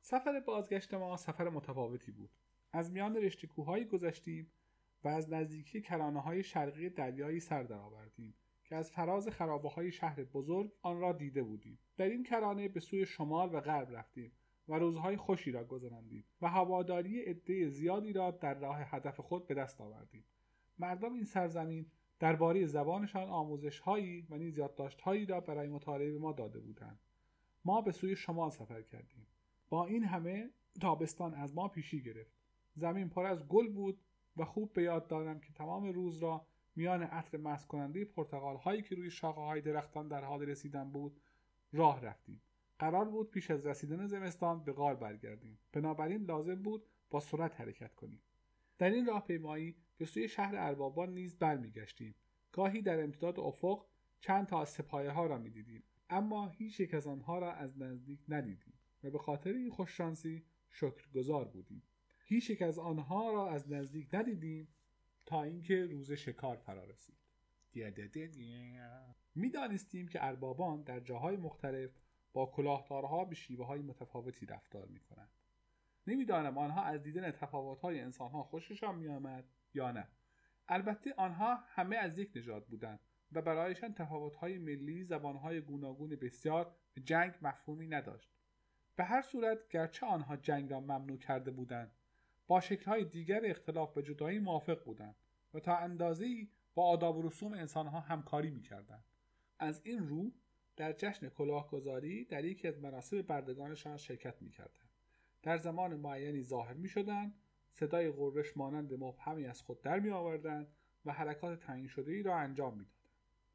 سفر 0.00 0.40
بازگشت 0.40 0.94
ما 0.94 1.16
سفر 1.16 1.48
متفاوتی 1.48 2.12
بود. 2.12 2.30
از 2.72 2.90
میان 2.90 3.16
رشته 3.16 3.46
کوههایی 3.46 3.84
گذشتیم 3.84 4.50
و 5.04 5.08
از 5.08 5.32
نزدیکی 5.32 5.80
کرانه 5.80 6.20
های 6.20 6.42
شرقی 6.42 6.90
دریایی 6.90 7.40
سر 7.40 7.62
درآوردیم 7.62 8.34
که 8.64 8.76
از 8.76 8.90
فراز 8.90 9.28
خرابه 9.28 9.68
های 9.68 9.92
شهر 9.92 10.24
بزرگ 10.24 10.72
آن 10.82 11.00
را 11.00 11.12
دیده 11.12 11.42
بودیم. 11.42 11.78
در 11.96 12.08
این 12.08 12.22
کرانه 12.24 12.68
به 12.68 12.80
سوی 12.80 13.06
شمال 13.06 13.54
و 13.54 13.60
غرب 13.60 13.96
رفتیم. 13.96 14.32
و 14.68 14.74
روزهای 14.74 15.16
خوشی 15.16 15.50
را 15.50 15.64
گذراندیم 15.64 16.24
و 16.42 16.48
هواداری 16.48 17.20
عده 17.20 17.68
زیادی 17.68 18.12
را 18.12 18.30
در 18.30 18.54
راه 18.54 18.78
هدف 18.80 19.20
خود 19.20 19.46
به 19.46 19.54
دست 19.54 19.80
آوردیم. 19.80 20.24
مردم 20.78 21.14
این 21.14 21.24
سرزمین 21.24 21.86
درباره 22.18 22.66
زبانشان 22.66 23.28
آموزش 23.28 23.78
هایی 23.78 24.26
و 24.30 24.36
نیز 24.36 24.60
هایی 25.02 25.26
را 25.26 25.40
برای 25.40 25.68
مطالعه 25.68 26.12
به 26.12 26.18
ما 26.18 26.32
داده 26.32 26.60
بودند. 26.60 26.98
ما 27.64 27.80
به 27.80 27.92
سوی 27.92 28.16
شمال 28.16 28.50
سفر 28.50 28.82
کردیم. 28.82 29.26
با 29.68 29.86
این 29.86 30.04
همه 30.04 30.50
تابستان 30.80 31.34
از 31.34 31.54
ما 31.54 31.68
پیشی 31.68 32.02
گرفت. 32.02 32.32
زمین 32.74 33.08
پر 33.08 33.26
از 33.26 33.48
گل 33.48 33.68
بود 33.68 34.00
و 34.36 34.44
خوب 34.44 34.72
به 34.72 34.82
یاد 34.82 35.06
دارم 35.06 35.40
که 35.40 35.52
تمام 35.52 35.84
روز 35.84 36.18
را 36.18 36.46
میان 36.76 37.02
عطر 37.02 37.38
مست 37.38 37.68
کننده 37.68 38.04
پرتقال 38.04 38.56
هایی 38.56 38.82
که 38.82 38.94
روی 38.94 39.10
شاخه 39.10 39.40
های 39.40 39.60
درختان 39.60 40.08
در 40.08 40.24
حال 40.24 40.42
رسیدن 40.42 40.90
بود 40.90 41.20
راه 41.72 42.00
رفتیم. 42.00 42.40
قرار 42.78 43.04
بود 43.04 43.30
پیش 43.30 43.50
از 43.50 43.66
رسیدن 43.66 44.06
زمستان 44.06 44.64
به 44.64 44.72
غار 44.72 44.94
برگردیم. 44.94 45.58
بنابراین 45.72 46.24
لازم 46.24 46.62
بود 46.62 46.86
با 47.10 47.20
سرعت 47.20 47.60
حرکت 47.60 47.94
کنیم. 47.94 48.20
در 48.78 48.90
این 48.90 49.06
راهپیمایی 49.06 49.76
به 49.98 50.06
سوی 50.06 50.28
شهر 50.28 50.56
اربابان 50.56 51.14
نیز 51.14 51.38
برمیگشتیم. 51.38 52.14
گاهی 52.52 52.82
در 52.82 53.02
امتداد 53.02 53.40
افق 53.40 53.86
چند 54.20 54.46
تا 54.46 54.60
از 54.60 54.68
سپایه 54.68 55.10
ها 55.10 55.26
را 55.26 55.38
می‌دیدیم. 55.38 55.82
اما 56.10 56.48
هیچ 56.48 56.80
یک 56.80 56.94
از 56.94 57.06
آنها 57.06 57.38
را 57.38 57.52
از 57.52 57.78
نزدیک 57.78 58.20
ندیدیم 58.28 58.74
و 59.04 59.10
به 59.10 59.18
خاطر 59.18 59.52
این 59.52 59.70
خوششانسی 59.70 60.44
شکرگزار 60.70 61.44
بودیم. 61.44 61.82
هیچ 62.24 62.50
یک 62.50 62.62
از 62.62 62.78
آنها 62.78 63.30
را 63.32 63.50
از 63.50 63.72
نزدیک 63.72 64.14
ندیدیم 64.14 64.68
تا 65.26 65.42
اینکه 65.42 65.86
روز 65.86 66.12
شکار 66.12 66.56
فرا 66.56 66.84
رسید. 66.84 67.16
می‌دانستیم 69.34 70.08
که 70.08 70.24
اربابان 70.24 70.82
در 70.82 71.00
جاهای 71.00 71.36
مختلف 71.36 71.90
با 72.36 72.46
کلاهدارها 72.46 73.24
به 73.24 73.34
شیوه 73.34 73.66
های 73.66 73.82
متفاوتی 73.82 74.46
رفتار 74.46 74.86
می 74.86 75.00
کنند. 75.00 75.30
نمی‌دانم 76.06 76.58
آنها 76.58 76.82
از 76.82 77.02
دیدن 77.02 77.30
تفاوت 77.30 77.80
های 77.80 78.00
انسان 78.00 78.30
ها 78.30 78.42
خوششان 78.42 78.94
می 78.94 79.08
آمد 79.08 79.44
یا 79.74 79.92
نه. 79.92 80.08
البته 80.68 81.14
آنها 81.16 81.54
همه 81.54 81.96
از 81.96 82.18
یک 82.18 82.32
نژاد 82.36 82.66
بودند 82.66 83.00
و 83.32 83.42
برایشان 83.42 83.94
تفاوت 83.94 84.36
های 84.36 84.58
ملی 84.58 85.04
زبان 85.04 85.36
های 85.36 85.60
گوناگون 85.60 86.08
بسیار 86.08 86.74
جنگ 87.04 87.34
مفهومی 87.42 87.88
نداشت. 87.88 88.30
به 88.96 89.04
هر 89.04 89.22
صورت 89.22 89.68
گرچه 89.68 90.06
آنها 90.06 90.36
جنگ 90.36 90.70
را 90.70 90.80
ممنوع 90.80 91.18
کرده 91.18 91.50
بودند 91.50 91.92
با 92.46 92.62
های 92.86 93.04
دیگر 93.04 93.40
اختلاف 93.44 93.94
به 93.94 94.02
جدایی 94.02 94.38
موافق 94.38 94.84
بودند 94.84 95.16
و 95.54 95.60
تا 95.60 95.76
اندازه‌ای 95.76 96.48
با 96.74 96.86
آداب 96.86 97.16
و 97.16 97.22
رسوم 97.22 97.52
انسانها 97.52 98.00
همکاری 98.00 98.50
می‌کردند 98.50 99.04
از 99.58 99.80
این 99.84 100.08
رو 100.08 100.32
در 100.76 100.92
جشن 100.92 101.28
کلاهگذاری 101.28 102.24
در 102.24 102.44
یکی 102.44 102.68
از 102.68 102.80
مراسم 102.80 103.22
بردگانشان 103.22 103.96
شرکت 103.96 104.42
می‌کردند. 104.42 104.90
در 105.42 105.56
زمان 105.56 105.94
معینی 105.94 106.42
ظاهر 106.42 106.74
می‌شدند. 106.74 107.34
صدای 107.72 108.10
غرش 108.10 108.56
مانند 108.56 108.92
مبهمی 108.92 109.46
از 109.46 109.62
خود 109.62 109.82
در 109.82 110.00
میآوردند 110.00 110.72
و 111.04 111.12
حرکات 111.12 111.60
تعیین 111.60 111.88
شده 111.88 112.12
ای 112.12 112.22
را 112.22 112.36
انجام 112.36 112.72
می‌دادند. 112.72 112.96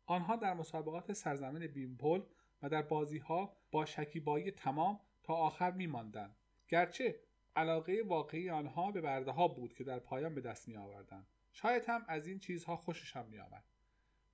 آنها 0.05 0.35
در 0.35 0.53
مسابقات 0.53 1.13
سرزمین 1.13 1.67
بیمپل 1.67 2.21
و 2.61 2.69
در 2.69 2.81
بازی 2.81 3.17
ها 3.17 3.57
با 3.71 3.85
شکیبایی 3.85 4.51
تمام 4.51 4.99
تا 5.23 5.33
آخر 5.33 5.71
میماندند. 5.71 6.35
گرچه 6.67 7.19
علاقه 7.55 8.03
واقعی 8.07 8.49
آنها 8.49 8.91
به 8.91 9.01
برده 9.01 9.31
ها 9.31 9.47
بود 9.47 9.73
که 9.73 9.83
در 9.83 9.99
پایان 9.99 10.35
به 10.35 10.41
دست 10.41 10.67
می 10.67 10.77
شاید 11.51 11.83
هم 11.87 12.05
از 12.07 12.27
این 12.27 12.39
چیزها 12.39 12.75
خوششان 12.75 13.27
می 13.27 13.39
آمد. 13.39 13.63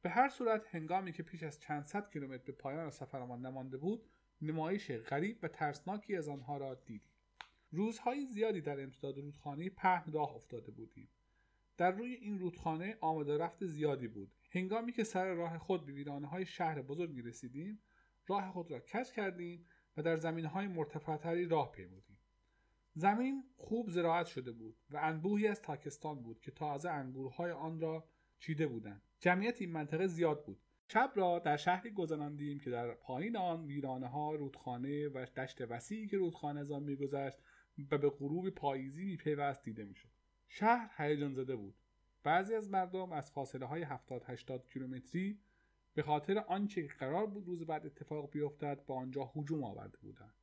به 0.08 0.14
هر 0.14 0.30
صورت 0.30 0.76
هنگامی 0.76 1.12
که 1.12 1.24
پیش 1.24 1.44
از 1.44 1.60
چند 1.60 1.84
صد 1.84 2.10
کیلومتر 2.10 2.44
به 2.44 2.52
پایان 2.52 2.90
سفرمان 2.90 3.46
نمانده 3.46 3.78
بود 3.78 4.10
نمایش 4.42 4.92
غریب 4.92 5.40
و 5.44 5.48
ترسناکی 5.48 6.16
از 6.16 6.28
آنها 6.28 6.58
را 6.58 6.76
دیدیم. 6.76 7.12
روزهای 7.72 8.26
زیادی 8.26 8.62
در 8.62 8.84
امتداد 8.84 9.18
رودخانه 9.18 9.70
پهن 9.70 10.12
راه 10.12 10.36
افتاده 10.36 10.72
بودیم. 10.72 11.10
در 11.78 11.92
روی 11.92 12.14
این 12.14 12.40
رودخانه 12.40 12.98
آمد 13.02 13.30
و 13.30 13.38
رفت 13.38 13.66
زیادی 13.66 14.08
بود. 14.08 14.32
هنگامی 14.52 14.92
که 14.92 15.04
سر 15.04 15.34
راه 15.34 15.58
خود 15.58 15.86
به 15.86 15.92
ویرانه 15.92 16.28
های 16.28 16.46
شهر 16.46 16.82
بزرگی 16.82 17.22
رسیدیم 17.22 17.80
راه 18.28 18.52
خود 18.52 18.72
را 18.72 18.80
کج 18.80 19.12
کردیم 19.12 19.66
و 19.98 20.02
در 20.04 20.16
زمین 20.18 20.46
های 20.46 20.68
مرتفعتری 20.68 21.46
راه 21.46 21.72
پیمودیم. 21.72 22.18
زمین 22.94 23.44
خوب 23.56 23.90
زراعت 23.90 24.26
شده 24.26 24.52
بود 24.52 24.78
و 24.90 24.98
انبوهی 25.02 25.48
از 25.48 25.62
تاکستان 25.62 26.24
بود 26.24 26.42
که 26.42 26.52
تازه 26.52 26.90
انگورهای 26.90 27.52
آن 27.52 27.80
را 27.80 28.10
چیده 28.40 28.68
بودند. 28.68 29.07
جمعیت 29.20 29.62
این 29.62 29.72
منطقه 29.72 30.08
زیاد 30.08 30.46
بود. 30.46 30.60
شب 30.88 31.12
را 31.16 31.40
در 31.40 31.58
شهری 31.58 31.92
گذراندیم 31.92 32.60
که 32.60 32.70
در 32.70 32.94
پایین 32.94 33.38
آن 33.38 33.66
ویرانه 33.66 34.08
ها 34.08 34.36
رودخانه 34.36 35.08
و 35.08 35.26
دشت 35.26 35.62
وسیعی 35.62 36.08
که 36.08 36.18
رودخانه 36.18 36.60
از 36.60 36.72
آن 36.72 36.84
میگذشت 36.84 37.38
و 37.92 37.98
به 37.98 38.10
غروب 38.10 38.50
پاییزی 38.50 39.06
میپیوست 39.06 39.64
دیده 39.64 39.84
می‌شد. 39.84 40.10
شهر 40.48 40.90
هیجان 40.98 41.34
زده 41.34 41.56
بود. 41.56 41.76
بعضی 42.24 42.56
از 42.56 42.70
مردم 42.70 43.12
از 43.12 43.32
فاصله 43.32 43.66
های 43.66 43.84
70 43.84 44.24
80 44.26 44.68
کیلومتری 44.74 45.40
به 45.94 46.04
خاطر 46.04 46.38
آنچه 46.38 46.88
که 46.88 46.94
قرار 47.00 47.26
بود 47.26 47.48
روز 47.48 47.66
بعد 47.66 47.86
اتفاق 47.86 48.32
بیفتد 48.32 48.86
با 48.86 48.96
آنجا 48.96 49.32
هجوم 49.36 49.64
آورده 49.64 49.98
بودند. 49.98 50.34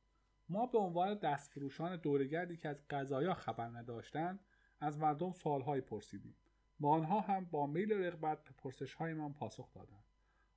ما 0.49 0.65
به 0.65 0.77
عنوان 0.77 1.13
دستفروشان 1.13 1.95
دورگردی 1.95 2.57
که 2.57 2.69
از 2.69 2.87
غذایا 2.87 3.33
خبر 3.33 3.67
نداشتند 3.67 4.39
از 4.79 4.99
مردم 4.99 5.31
سوالهایی 5.31 5.81
پرسیدیم. 5.81 6.35
با 6.79 6.89
آنها 6.89 7.21
هم 7.21 7.45
با 7.45 7.67
میل 7.67 7.91
و 7.91 7.95
رغبت 7.95 8.43
به 8.43 8.51
پرسشهایمان 8.57 9.33
پاسخ 9.33 9.73
دادند. 9.73 10.03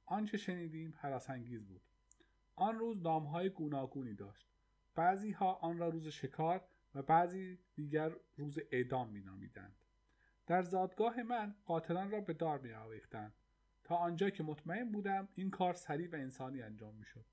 آنچه 0.07 0.37
شنیدیم 0.37 0.95
انگیز 1.29 1.65
بود. 1.65 1.83
آن 2.57 2.79
روز 2.79 3.03
نامهای 3.03 3.51
گوناگونی 3.51 4.15
داشت. 4.15 4.49
بعضی 4.95 5.31
ها 5.31 5.53
آن 5.53 5.79
را 5.79 5.89
روز 5.89 6.09
شکار 6.09 6.65
و 6.95 7.03
بعضی 7.03 7.59
دیگر 7.75 8.13
روز 8.37 8.59
اعدام 8.71 9.11
مینامیدند. 9.11 9.77
در 10.47 10.63
زادگاه 10.63 11.23
من 11.23 11.55
قاتلان 11.65 12.11
را 12.11 12.21
به 12.21 12.33
دار 12.33 12.59
می 12.59 12.73
آویختند 12.73 13.35
تا 13.85 13.97
آنجا 13.97 14.31
که 14.31 14.43
مطمئن 14.43 14.93
بودم 14.93 15.29
این 15.35 15.51
کار 15.51 15.75
سریع 15.75 16.11
و 16.11 16.15
انسانی 16.15 16.63
انجام 16.63 16.95
می‌شد. 16.95 17.25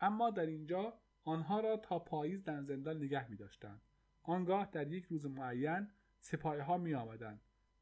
اما 0.00 0.30
در 0.30 0.46
اینجا 0.46 0.94
آنها 1.24 1.60
را 1.60 1.76
تا 1.76 1.98
پاییز 1.98 2.44
در 2.44 2.62
زندان 2.62 2.96
نگه 2.96 3.30
می 3.30 3.36
داشتند. 3.36 3.80
آنگاه 4.22 4.68
در 4.72 4.92
یک 4.92 5.04
روز 5.04 5.26
معین 5.26 5.88
سپاه 6.18 6.60
ها 6.60 6.78
می 6.78 6.94
آمدند. 6.94 7.40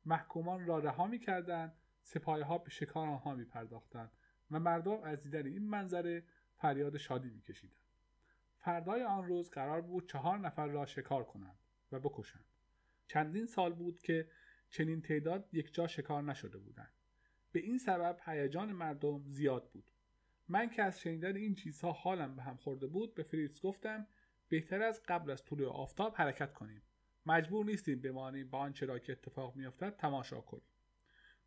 محکومان 0.09 0.67
را 0.67 0.79
رها 0.79 1.07
می 1.07 1.19
کردند. 1.19 1.73
سپاه 2.03 2.43
ها 2.43 2.59
به 2.59 2.71
شکار 2.71 3.09
آنها 3.09 3.35
می 3.35 3.45
پرداختند 3.45 4.11
و 4.51 4.61
مردم 4.61 5.03
از 5.03 5.23
دیدن 5.23 5.47
این 5.47 5.69
منظره 5.69 6.25
فریاد 6.57 6.97
شادی 6.97 7.31
می 7.31 7.43
کشیدند. 7.43 7.89
فردای 8.59 9.03
آن 9.03 9.27
روز 9.27 9.51
قرار 9.51 9.81
بود 9.81 10.09
چهار 10.09 10.39
نفر 10.39 10.67
را 10.67 10.87
شکار 10.87 11.25
کنند 11.25 11.59
و 11.93 12.01
بکشند 12.01 12.45
چندین 13.07 13.47
سال 13.47 13.73
بود 13.73 14.03
که 14.03 14.29
چنین 14.71 15.03
تعداد 15.03 15.49
یک 15.53 15.75
جا 15.75 15.87
شکار 15.87 16.23
نشده 16.23 16.59
بودند 16.59 16.93
به 17.53 17.61
این 17.61 17.79
سبب 17.79 18.19
هیجان 18.25 18.73
مردم 18.73 19.23
زیاد 19.27 19.71
بود 19.71 19.91
من 20.49 20.71
که 20.71 20.83
از 20.83 21.01
شنیدن 21.01 21.37
این 21.37 21.55
چیزها 21.55 21.93
حالم 21.93 22.37
به 22.37 22.43
هم 22.43 22.57
خورده 22.57 22.87
بود 22.87 23.15
به 23.15 23.23
فریتز 23.23 23.61
گفتم 23.61 24.07
بهتر 24.49 24.83
از 24.83 25.03
قبل 25.09 25.31
از 25.31 25.45
طلوع 25.45 25.73
آفتاب 25.73 26.15
حرکت 26.17 26.53
کنیم 26.55 26.83
مجبور 27.29 27.65
نیستیم 27.65 28.01
بمانیم 28.01 28.51
با 28.51 28.59
آنچه 28.59 28.87
را 28.87 28.99
که 28.99 29.13
اتفاق 29.13 29.57
میافتد 29.57 29.97
تماشا 29.97 30.41
کنیم. 30.41 30.63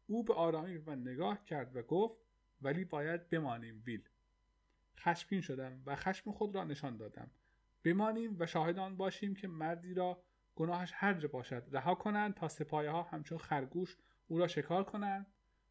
او 0.07 0.23
به 0.23 0.33
آرامی 0.33 0.77
به 0.77 0.95
من 0.95 1.01
نگاه 1.01 1.45
کرد 1.45 1.75
و 1.75 1.81
گفت 1.81 2.17
ولی 2.61 2.85
باید 2.85 3.29
بمانیم 3.29 3.83
ویل. 3.85 4.03
خشمگین 4.97 5.41
شدم 5.41 5.83
و 5.85 5.95
خشم 5.95 6.31
خود 6.31 6.55
را 6.55 6.63
نشان 6.63 6.97
دادم. 6.97 7.31
بمانیم 7.83 8.35
و 8.39 8.45
شاهد 8.45 8.79
آن 8.79 8.97
باشیم 8.97 9.35
که 9.35 9.47
مردی 9.47 9.93
را 9.93 10.23
گناهش 10.55 10.91
هر 10.95 11.13
جا 11.13 11.27
باشد. 11.27 11.63
رها 11.71 11.95
کنند 11.95 12.33
تا 12.33 12.47
سپایه 12.47 12.89
ها 12.89 13.03
همچون 13.03 13.37
خرگوش 13.37 13.97
او 14.27 14.37
را 14.39 14.47
شکار 14.47 14.83
کنند 14.83 15.27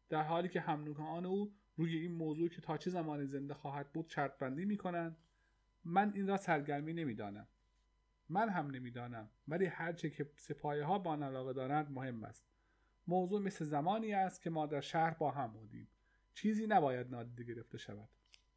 در 0.09 0.23
حالی 0.23 0.49
که 0.49 0.61
همنوکان 0.61 1.25
او 1.25 1.53
روی 1.77 1.97
این 1.97 2.11
موضوع 2.11 2.49
که 2.49 2.61
تا 2.61 2.77
چه 2.77 2.89
زمانی 2.89 3.25
زنده 3.25 3.53
خواهد 3.53 3.93
بود 3.93 4.09
شرط 4.09 4.37
بندی 4.37 4.65
می 4.65 4.79
من 5.83 6.11
این 6.15 6.27
را 6.27 6.37
سرگرمی 6.37 6.93
نمی‌دانم. 6.93 7.47
من 8.31 8.49
هم 8.49 8.71
نمی‌دانم 8.71 9.29
ولی 9.47 9.65
هرچه 9.65 10.09
که 10.09 10.29
سپایه 10.35 10.83
ها 10.83 10.99
با 10.99 11.13
علاقه 11.13 11.53
دارند 11.53 11.91
مهم 11.91 12.23
است. 12.23 12.45
موضوع 13.07 13.41
مثل 13.41 13.65
زمانی 13.65 14.13
است 14.13 14.41
که 14.41 14.49
ما 14.49 14.65
در 14.65 14.81
شهر 14.81 15.13
با 15.13 15.31
هم 15.31 15.53
بودیم. 15.53 15.87
چیزی 16.33 16.67
نباید 16.67 17.11
نادیده 17.11 17.43
گرفته 17.43 17.77
شود. 17.77 18.09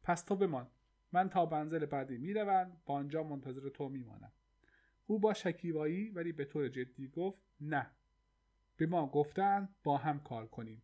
پس 0.03 0.21
تو 0.21 0.35
بمان. 0.35 0.67
من 1.11 1.29
تا 1.29 1.45
منزل 1.45 1.85
بعدی 1.85 2.17
می‌روم 2.17 2.81
با 2.85 2.93
آنجا 2.93 3.23
منتظر 3.23 3.69
تو 3.69 3.89
میمانم. 3.89 4.31
او 5.07 5.19
با 5.19 5.33
شکیبایی 5.33 6.09
ولی 6.09 6.31
به 6.31 6.45
طور 6.45 6.67
جدی 6.67 7.07
گفت 7.07 7.41
نه. 7.61 7.91
به 8.77 8.85
ما 8.85 9.07
گفتند 9.07 9.75
با 9.83 9.97
هم 9.97 10.19
کار 10.19 10.47
کنیم. 10.47 10.81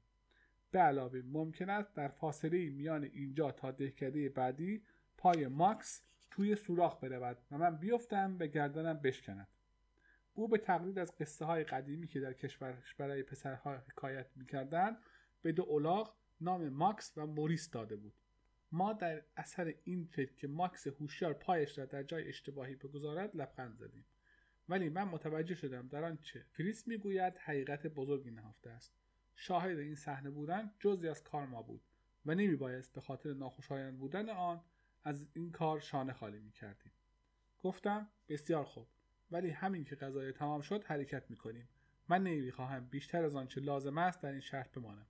به 0.72 0.80
علاوه 0.80 1.22
ممکن 1.26 1.70
است 1.70 1.96
در 1.96 2.08
فاصله 2.08 2.70
میان 2.70 3.04
اینجا 3.04 3.52
تا 3.52 3.72
دهکده 3.72 4.30
بعدی 4.30 4.84
پای 5.18 5.48
ماکس 5.48 6.04
توی 6.32 6.56
سوراخ 6.56 7.04
برود 7.04 7.38
و 7.52 7.58
من 7.58 7.78
بیفتم 7.78 8.38
و 8.38 8.48
گردنم 8.48 8.94
بشکند. 8.94 9.48
او 10.34 10.48
به 10.48 10.58
تقلید 10.58 11.00
از 11.00 11.18
قصه 11.18 11.46
های 11.46 11.64
قدیمی 11.64 12.08
که 12.08 12.20
در 12.20 12.34
کشورش 12.34 12.96
برای 12.96 13.24
پسرها 13.24 13.78
حکایت 13.78 14.28
می‌کردند 14.36 14.98
به 15.42 15.52
دو 15.52 15.68
الاغ 15.72 16.16
نام 16.42 16.70
ماکس 16.70 17.14
و 17.18 17.26
موریس 17.26 17.70
داده 17.70 17.96
بود. 17.96 18.14
ما 18.72 18.94
در 18.94 19.24
اثر 19.38 19.74
این 19.84 20.06
فکر 20.06 20.36
که 20.36 20.48
ماکس 20.48 20.88
هوشیار 20.88 21.34
پایش 21.34 21.78
را 21.78 21.86
در 21.86 22.04
جای 22.04 22.28
اشتباهی 22.28 22.76
بگذارد 22.76 23.36
لبخند 23.36 23.76
زدیم. 23.76 24.06
ولی 24.70 24.90
من 24.90 25.04
متوجه 25.04 25.56
شدم 25.56 25.88
در 25.88 26.04
آنچه 26.04 26.46
فریس 26.52 26.88
می‌گوید 26.88 27.38
حقیقت 27.38 27.88
بزرگی 27.88 28.32
نهفته 28.32 28.70
است. 28.70 28.94
شاهد 29.36 29.78
این 29.78 29.96
صحنه 29.96 30.30
بودن 30.30 30.72
جزئی 30.80 31.08
از 31.08 31.24
کار 31.24 31.46
ما 31.46 31.62
بود 31.62 31.82
و 32.26 32.36
نمیبایست 32.36 32.94
به 32.94 33.02
خاطر 33.02 33.34
ناخوشایند 33.34 34.00
بودن 34.00 34.30
آن 34.30 34.62
از 35.04 35.28
این 35.34 35.52
کار 35.52 35.80
شانه 35.80 36.14
خالی 36.14 36.40
می‌کردیم. 36.40 36.92
گفتم 37.64 38.10
بسیار 38.30 38.64
خوب. 38.66 38.88
ولی 39.32 39.50
همین 39.50 39.84
که 39.84 39.96
غذای 39.96 40.32
تمام 40.32 40.62
شد 40.62 40.84
حرکت 40.84 41.30
می‌کنیم. 41.30 41.70
من 42.10 42.24
نمی‌خواهم 42.24 42.86
بیشتر 42.86 43.26
از 43.26 43.36
آنچه 43.36 43.62
لازم 43.62 43.98
است 43.98 44.22
در 44.22 44.32
این 44.32 44.42
شهر 44.42 44.68
بمانم. 44.76 45.06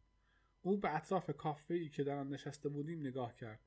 او 0.61 0.77
به 0.77 0.95
اطراف 0.95 1.29
کافه 1.37 1.73
ای 1.73 1.89
که 1.89 2.03
در 2.03 2.15
آن 2.15 2.29
نشسته 2.29 2.69
بودیم 2.69 2.99
نگاه 2.99 3.35
کرد. 3.35 3.59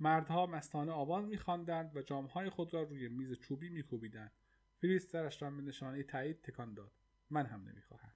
مردها 0.00 0.46
مستانه 0.46 0.92
آواز 0.92 1.24
میخواندند 1.24 1.96
و 1.96 2.02
جامهای 2.02 2.50
خود 2.50 2.74
را 2.74 2.82
روی 2.82 3.08
میز 3.08 3.32
چوبی 3.32 3.68
میکوبیدند. 3.68 4.32
فریز 4.80 5.08
سرش 5.08 5.42
را 5.42 5.50
به 5.50 5.62
نشانه 5.62 6.02
تایید 6.02 6.42
تکان 6.42 6.74
داد. 6.74 6.92
من 7.30 7.46
هم 7.46 7.68
نمی‌خواهم. 7.68 8.12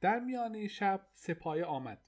در 0.00 0.20
میانه 0.20 0.68
شب 0.68 1.06
سپایه 1.14 1.64
آمد. 1.64 2.02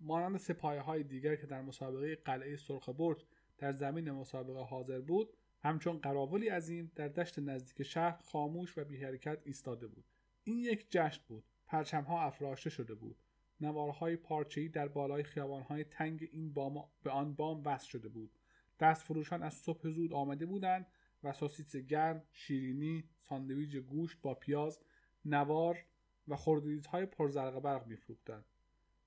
مانند 0.00 0.36
سپایه 0.36 0.80
های 0.80 1.02
دیگر 1.02 1.36
که 1.36 1.46
در 1.46 1.62
مسابقه 1.62 2.16
قلعه 2.16 2.56
سرخ 2.56 2.88
برج 2.88 3.24
در 3.58 3.72
زمین 3.72 4.10
مسابقه 4.10 4.60
حاضر 4.60 5.00
بود 5.00 5.36
همچون 5.62 5.98
قراولی 5.98 6.48
عظیم 6.48 6.92
در 6.94 7.08
دشت 7.08 7.38
نزدیک 7.38 7.82
شهر 7.82 8.22
خاموش 8.22 8.78
و 8.78 8.84
بی 8.84 9.04
حرکت 9.04 9.38
ایستاده 9.44 9.86
بود. 9.86 10.04
این 10.44 10.58
یک 10.58 10.86
جشن 10.90 11.22
بود 11.28 11.44
پرچمها 11.66 12.22
افراشته 12.22 12.70
شده 12.70 12.94
بود. 12.94 13.16
نوارهای 13.60 14.16
پارچه‌ای 14.16 14.68
در 14.68 14.88
بالای 14.88 15.22
خیابانهای 15.22 15.84
تنگ 15.84 16.28
این 16.32 16.52
بام 16.52 16.84
به 17.02 17.10
آن 17.10 17.34
بام 17.34 17.62
وصل 17.64 17.88
شده 17.88 18.08
بود. 18.08 18.30
دست 18.80 19.02
فروشان 19.02 19.42
از 19.42 19.54
صبح 19.54 19.88
زود 19.88 20.12
آمده 20.12 20.46
بودند 20.46 20.86
و 21.22 21.32
سوسیس 21.32 21.76
گرم 21.76 22.22
شیرینی 22.32 23.04
ساندویج 23.18 23.76
گوشت 23.76 24.20
با 24.22 24.34
پیاز 24.34 24.80
نوار 25.24 25.84
و 26.28 26.36
خردریزهای 26.36 27.06
پرزرق 27.06 27.60
برق 27.60 27.86
میفروختند. 27.86 28.44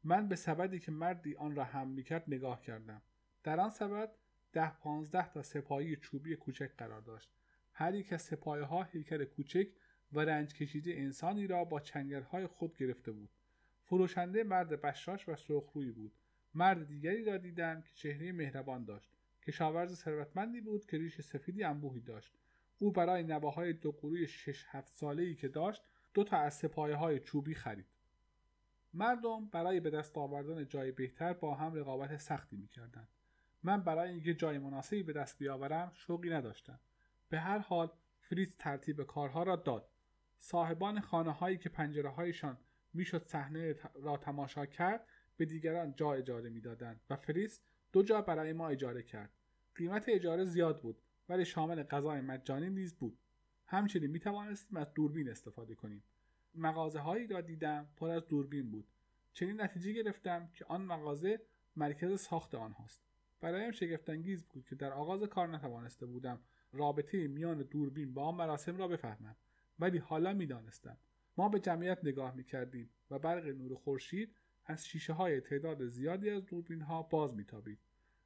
من 0.03 0.27
به 0.27 0.35
سبدی 0.35 0.79
که 0.79 0.91
مردی 0.91 1.35
آن 1.35 1.55
را 1.55 1.63
هم 1.63 1.88
می‌کرد 1.88 2.23
نگاه 2.27 2.62
کردم. 2.62 3.01
در 3.43 3.59
آن 3.59 3.69
سبد 3.69 4.12
ده 4.53 4.69
پانزده 4.69 5.29
تا 5.29 5.41
سپاهی 5.41 5.95
چوبی 5.95 6.35
کوچک 6.35 6.71
قرار 6.77 7.01
داشت. 7.01 7.29
هر 7.73 7.95
یک 7.95 8.13
از 8.13 8.21
سپایه 8.21 8.63
ها 8.63 8.83
هیکل 8.83 9.25
کوچک 9.25 9.67
و 10.13 10.19
رنج 10.19 10.53
کشیده 10.53 10.91
انسانی 10.91 11.47
را 11.47 11.65
با 11.65 11.79
چنگرهای 11.79 12.47
خود 12.47 12.77
گرفته 12.77 13.12
بود. 13.12 13.29
فروشنده 13.85 14.43
مرد 14.43 14.81
بشاش 14.81 15.29
و 15.29 15.35
سرخرویی 15.35 15.91
بود. 15.91 16.12
مرد 16.53 16.88
دیگری 16.88 17.23
را 17.23 17.38
دیدم 17.38 17.81
که 17.81 17.93
چهره 17.93 18.31
مهربان 18.31 18.85
داشت. 18.85 19.12
کشاورز 19.43 19.95
ثروتمندی 19.95 20.62
بود 20.62 20.85
که 20.85 20.97
ریش 20.97 21.21
سفیدی 21.21 21.63
انبوهی 21.63 22.01
داشت. 22.01 22.33
او 22.79 22.91
برای 22.91 23.23
نواهای 23.23 23.73
دو 23.73 23.91
قروی 23.91 24.27
شش 24.27 24.65
هفت 24.67 24.93
ساله 24.93 25.23
ای 25.23 25.35
که 25.35 25.47
داشت 25.47 25.83
دو 26.13 26.23
تا 26.23 26.38
از 26.38 26.53
سپایه 26.53 26.95
های 26.95 27.19
چوبی 27.19 27.53
خرید. 27.53 27.85
مردم 28.93 29.45
برای 29.45 29.79
به 29.79 29.89
دست 29.89 30.17
آوردن 30.17 30.67
جای 30.67 30.91
بهتر 30.91 31.33
با 31.33 31.55
هم 31.55 31.73
رقابت 31.73 32.17
سختی 32.17 32.57
می‌کردند. 32.57 33.07
من 33.63 33.82
برای 33.82 34.12
اینکه 34.12 34.34
جای 34.34 34.58
مناسبی 34.58 35.04
به 35.04 35.13
دست 35.13 35.38
بیاورم 35.38 35.91
شوقی 35.95 36.30
نداشتم. 36.30 36.80
به 37.30 37.39
هر 37.39 37.60
حال 37.60 37.91
فریز 38.22 38.56
ترتیب 38.58 39.04
کارها 39.04 39.43
را 39.43 39.56
داد. 39.56 39.89
صاحبان 40.38 41.00
خانه 41.00 41.32
هایی 41.32 41.58
که 41.58 41.69
پنجره 41.69 42.10
هایشان 42.10 42.58
می‌شد 42.93 43.26
صحنه 43.26 43.76
را 43.95 44.17
تماشا 44.17 44.65
کرد 44.65 45.08
به 45.38 45.45
دیگران 45.45 45.93
جا 45.95 46.13
اجاره 46.13 46.50
می‌دادند 46.50 47.02
و 47.10 47.15
فریس 47.15 47.62
دو 47.91 48.04
جا 48.04 48.22
برای 48.22 48.54
ما 48.54 48.69
اجاره 48.69 49.04
کرد. 49.04 49.30
قیمت 49.76 50.10
اجاره 50.10 50.45
زیاد 50.45 50.82
بود 50.82 51.02
ولی 51.30 51.45
شامل 51.45 51.84
غذای 51.84 52.22
مجانی 52.22 52.69
نیز 52.69 52.95
بود. 52.95 53.17
همچنین 53.67 54.12
می 54.12 54.19
توانستیم 54.19 54.78
از 54.78 54.93
دوربین 54.93 55.30
استفاده 55.30 55.76
کنیم. 55.76 56.04
مغازه 56.56 57.00
هایی 57.00 57.28
را 57.28 57.41
دیدم 57.41 57.88
پر 57.98 58.10
از 58.10 58.28
دوربین 58.28 58.72
بود. 58.72 58.88
چنین 59.34 59.62
نتیجه 59.62 59.91
گرفتم 59.91 60.50
که 60.54 60.65
آن 60.65 60.82
مغازه 60.82 61.41
مرکز 61.76 62.22
ساخت 62.22 62.56
آنهاست. 62.56 63.09
برایم 63.41 63.71
شگفتانگیز 63.71 64.43
بود 64.43 64.65
که 64.65 64.75
در 64.75 64.93
آغاز 64.93 65.23
کار 65.23 65.47
نتوانسته 65.47 66.06
بودم 66.06 66.39
رابطه 66.73 67.28
میان 67.28 67.58
دوربین 67.58 68.13
با 68.13 68.23
آن 68.23 68.36
مراسم 68.36 68.78
را 68.78 68.88
بفهمم 68.88 69.36
ولی 69.80 69.97
حالا 69.97 70.34
می‌دانستم. 70.34 70.97
ما 71.38 71.49
به 71.49 71.60
جمعیت 71.60 71.99
نگاه 72.04 72.36
می 72.36 72.43
کردیم 72.43 72.89
و 73.12 73.19
برق 73.19 73.47
نور 73.47 73.75
خورشید 73.75 74.36
از 74.65 74.88
شیشه 74.88 75.13
های 75.13 75.41
تعداد 75.41 75.88
زیادی 75.88 76.30
از 76.30 76.45
دوربین 76.45 76.82
ها 76.82 77.04
باز 77.04 77.36
میتابید. 77.36 77.80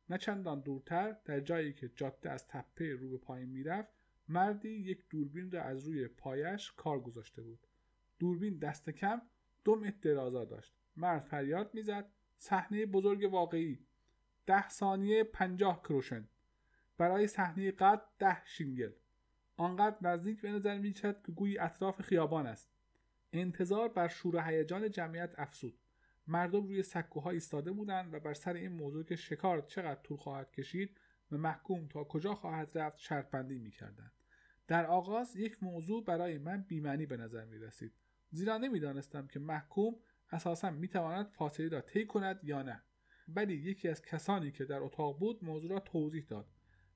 نه 0.10 0.18
چندان 0.18 0.60
دورتر 0.60 1.18
در 1.26 1.40
جایی 1.40 1.74
که 1.74 1.92
جاده 1.96 2.30
از 2.30 2.48
تپه 2.48 2.96
رو 2.96 3.10
به 3.10 3.18
پایین 3.18 3.50
می‌رفت 3.50 3.90
مردی 4.28 4.70
یک 4.70 5.04
دوربین 5.10 5.52
را 5.52 5.64
از 5.64 5.84
روی 5.84 6.08
پایش 6.08 6.72
کار 6.72 7.00
گذاشته 7.00 7.42
بود. 7.42 7.68
دوربین 8.20 8.58
دست 8.58 8.90
کم 8.90 9.22
دو 9.64 9.76
متر 9.76 10.00
درازا 10.02 10.46
داشت. 10.46 10.74
مرد 10.96 11.24
فریاد 11.24 11.74
می‌زد 11.74 12.10
صحنه 12.38 12.86
بزرگ 12.86 13.34
واقعی. 13.34 13.80
ده 14.46 14.70
ثانیه 14.70 15.24
پنجاه 15.24 15.82
کروشن. 15.82 16.28
برای 16.98 17.28
صحنه 17.28 17.72
قد 17.72 18.02
ده 18.20 18.38
شینگل. 18.46 18.92
آنقدر 19.58 19.98
نزدیک 20.02 20.42
به 20.42 20.52
نظر 20.52 20.78
میچد 20.78 21.22
که 21.26 21.32
گویی 21.32 21.60
اطراف 21.60 22.02
خیابان 22.02 22.48
است. 22.48 22.70
انتظار 23.34 23.90
بر 23.90 24.08
شور 24.08 24.36
و 24.36 24.42
هیجان 24.42 24.92
جمعیت 24.92 25.34
افسود 25.38 25.80
مردم 26.28 26.68
روی 26.68 26.84
سکوها 26.84 27.30
ایستاده 27.30 27.72
بودند 27.72 28.14
و 28.14 28.20
بر 28.20 28.34
سر 28.34 28.54
این 28.54 28.72
موضوع 28.72 29.04
که 29.04 29.16
شکار 29.16 29.62
چقدر 29.62 30.02
طول 30.02 30.18
خواهد 30.18 30.52
کشید 30.52 30.98
و 31.32 31.38
محکوم 31.38 31.88
تا 31.88 32.04
کجا 32.04 32.36
خواهد 32.36 32.78
رفت 32.78 32.98
شرط 32.98 33.30
بندی 33.30 33.60
می‌کردند. 33.60 34.12
در 34.68 34.86
آغاز 34.86 35.36
یک 35.36 35.64
موضوع 35.64 36.04
برای 36.04 36.38
من 36.38 36.62
بیمعنی 36.62 37.06
به 37.06 37.18
نظر 37.18 37.46
می 37.46 37.58
رسید 37.58 37.94
زیرا 38.32 38.58
نمی‌دانستم 38.58 39.28
که 39.28 39.40
محکوم 39.40 39.96
اساسا 40.32 40.70
می‌تواند 40.72 41.28
فاصله 41.28 41.68
را 41.68 41.82
طی 41.82 42.06
کند 42.06 42.40
یا 42.44 42.62
نه. 42.62 42.84
ولی 43.28 43.54
یکی 43.54 43.90
از 43.90 44.02
کسانی 44.02 44.52
که 44.52 44.66
در 44.66 44.80
اتاق 44.80 45.20
بود 45.20 45.44
موضوع 45.44 45.72
را 45.72 45.80
توضیح 45.80 46.26
داد. 46.28 46.48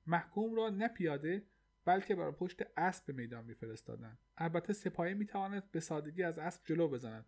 محکوم 0.06 0.54
را 0.54 0.70
نه 0.70 0.88
پیاده 0.88 1.46
بلکه 1.84 2.14
بر 2.14 2.30
پشت 2.30 2.62
اسب 2.76 3.06
به 3.06 3.12
میدان 3.12 3.44
میفرستادند. 3.44 4.18
البته 4.36 4.72
سپاهی 4.72 5.14
می‌تواند 5.14 5.70
به 5.70 5.80
سادگی 5.80 6.22
از 6.22 6.38
اسب 6.38 6.62
جلو 6.64 6.88
بزند. 6.88 7.26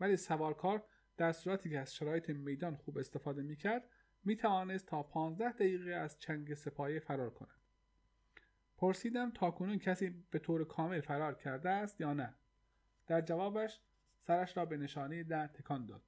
ولی 0.00 0.16
سوارکار 0.16 0.84
در 1.16 1.32
صورتی 1.32 1.70
که 1.70 1.78
از 1.78 1.94
شرایط 1.94 2.30
میدان 2.30 2.76
خوب 2.76 2.98
استفاده 2.98 3.42
می‌کرد 3.42 3.84
می‌توانست 4.24 4.86
تا 4.86 5.02
پانزده 5.02 5.52
دقیقه 5.52 5.90
از 5.90 6.18
چنگ 6.18 6.54
سپاهی 6.54 7.00
فرار 7.00 7.30
کند. 7.30 7.60
پرسیدم 8.76 9.30
تاکنون 9.30 9.78
کسی 9.78 10.24
به 10.30 10.38
طور 10.38 10.64
کامل 10.64 11.00
فرار 11.00 11.34
کرده 11.34 11.70
است 11.70 12.00
یا 12.00 12.12
نه؟ 12.12 12.34
در 13.06 13.20
جوابش 13.20 13.80
سرش 14.18 14.56
را 14.56 14.64
به 14.64 14.76
نشانه 14.76 15.24
در 15.24 15.46
تکان 15.46 15.86
داد. 15.86 16.02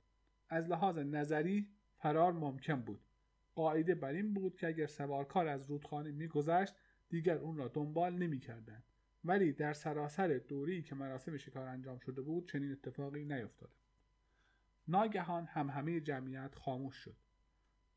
از 0.48 0.68
لحاظ 0.68 0.98
نظری 0.98 1.68
فرار 2.02 2.32
ممکن 2.32 2.80
بود. 2.80 3.00
قاعده 3.54 3.94
بر 3.94 4.12
این 4.12 4.34
بود 4.34 4.56
که 4.56 4.66
اگر 4.66 4.86
سوارکار 4.86 5.46
از 5.46 5.70
رودخانه 5.70 6.10
میگذشت 6.10 6.74
دیگر 7.08 7.38
اون 7.38 7.56
را 7.56 7.68
دنبال 7.68 8.14
نمی‌کردند. 8.14 8.84
ولی 9.24 9.52
در 9.52 9.72
سراسر 9.72 10.40
دوری 10.48 10.82
که 10.82 10.94
مراسم 10.94 11.36
شکار 11.36 11.68
انجام 11.68 11.98
شده 11.98 12.22
بود 12.22 12.48
چنین 12.48 12.72
اتفاقی 12.72 13.24
نیفتاده. 13.24 13.72
ناگهان 14.88 15.46
هم 15.46 15.70
همه 15.70 16.00
جمعیت 16.00 16.54
خاموش 16.54 16.96
شد. 16.96 17.16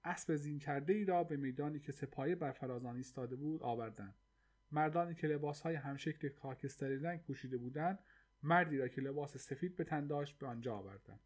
اسب 0.04 0.36
زین 0.36 0.60
کرده 0.60 0.94
ای 0.94 1.06
را 1.06 1.24
به 1.24 1.38
میدانی 1.38 1.80
که 1.80 1.92
سپاهی 1.92 2.36
بر 2.36 2.52
فرازان 2.52 2.96
ایستاده 2.96 3.36
بود 3.36 3.64
آوردند. 3.64 4.16
مردانی 4.72 5.16
که 5.16 5.28
لباسهای 5.28 5.76
همشکل 5.76 6.30
خاکستری 6.30 6.98
رنگ 6.98 7.22
پوشیده 7.22 7.58
بودند 7.58 8.00
مردی 8.44 8.78
را 8.78 8.88
که 8.88 9.02
لباس 9.02 9.38
سفید 9.38 9.76
به 9.76 9.84
تن 9.84 10.08
داشت 10.08 10.38
به 10.38 10.48
آنجا 10.48 10.76
آوردند. 10.76 11.20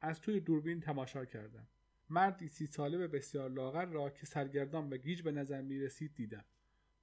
از 0.00 0.20
توی 0.20 0.40
دوربین 0.40 0.80
تماشا 0.80 1.24
کردم 1.24 1.66
مردی 2.10 2.48
سی 2.48 2.66
ساله 2.66 2.98
به 2.98 3.08
بسیار 3.08 3.50
لاغر 3.50 3.84
را 3.84 4.10
که 4.10 4.26
سرگردان 4.26 4.92
و 4.92 4.96
گیج 4.96 5.22
به 5.22 5.32
نظر 5.32 5.62
می 5.62 5.78
رسید 5.78 6.14
دیدم. 6.14 6.44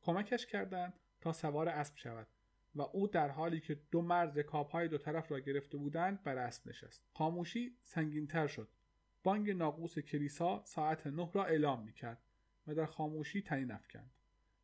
کمکش 0.01 0.45
کردند 0.45 0.93
تا 1.21 1.33
سوار 1.33 1.69
اسب 1.69 1.97
شود 1.97 2.27
و 2.75 2.81
او 2.81 3.07
در 3.07 3.29
حالی 3.29 3.59
که 3.59 3.79
دو 3.91 4.01
مرد 4.01 4.39
رکابهای 4.39 4.87
دو 4.87 4.97
طرف 4.97 5.31
را 5.31 5.39
گرفته 5.39 5.77
بودند 5.77 6.23
بر 6.23 6.37
اسب 6.37 6.69
نشست. 6.69 7.05
خاموشی 7.13 7.77
سنگینتر 7.81 8.47
شد. 8.47 8.69
بانگ 9.23 9.49
ناقوس 9.51 9.99
کلیسا 9.99 10.61
ساعت 10.65 11.07
نه 11.07 11.31
را 11.33 11.45
اعلام 11.45 11.83
می 11.83 11.93
کرد 11.93 12.21
و 12.67 12.75
در 12.75 12.85
خاموشی 12.85 13.41
تنین 13.41 13.71
افکند. 13.71 14.11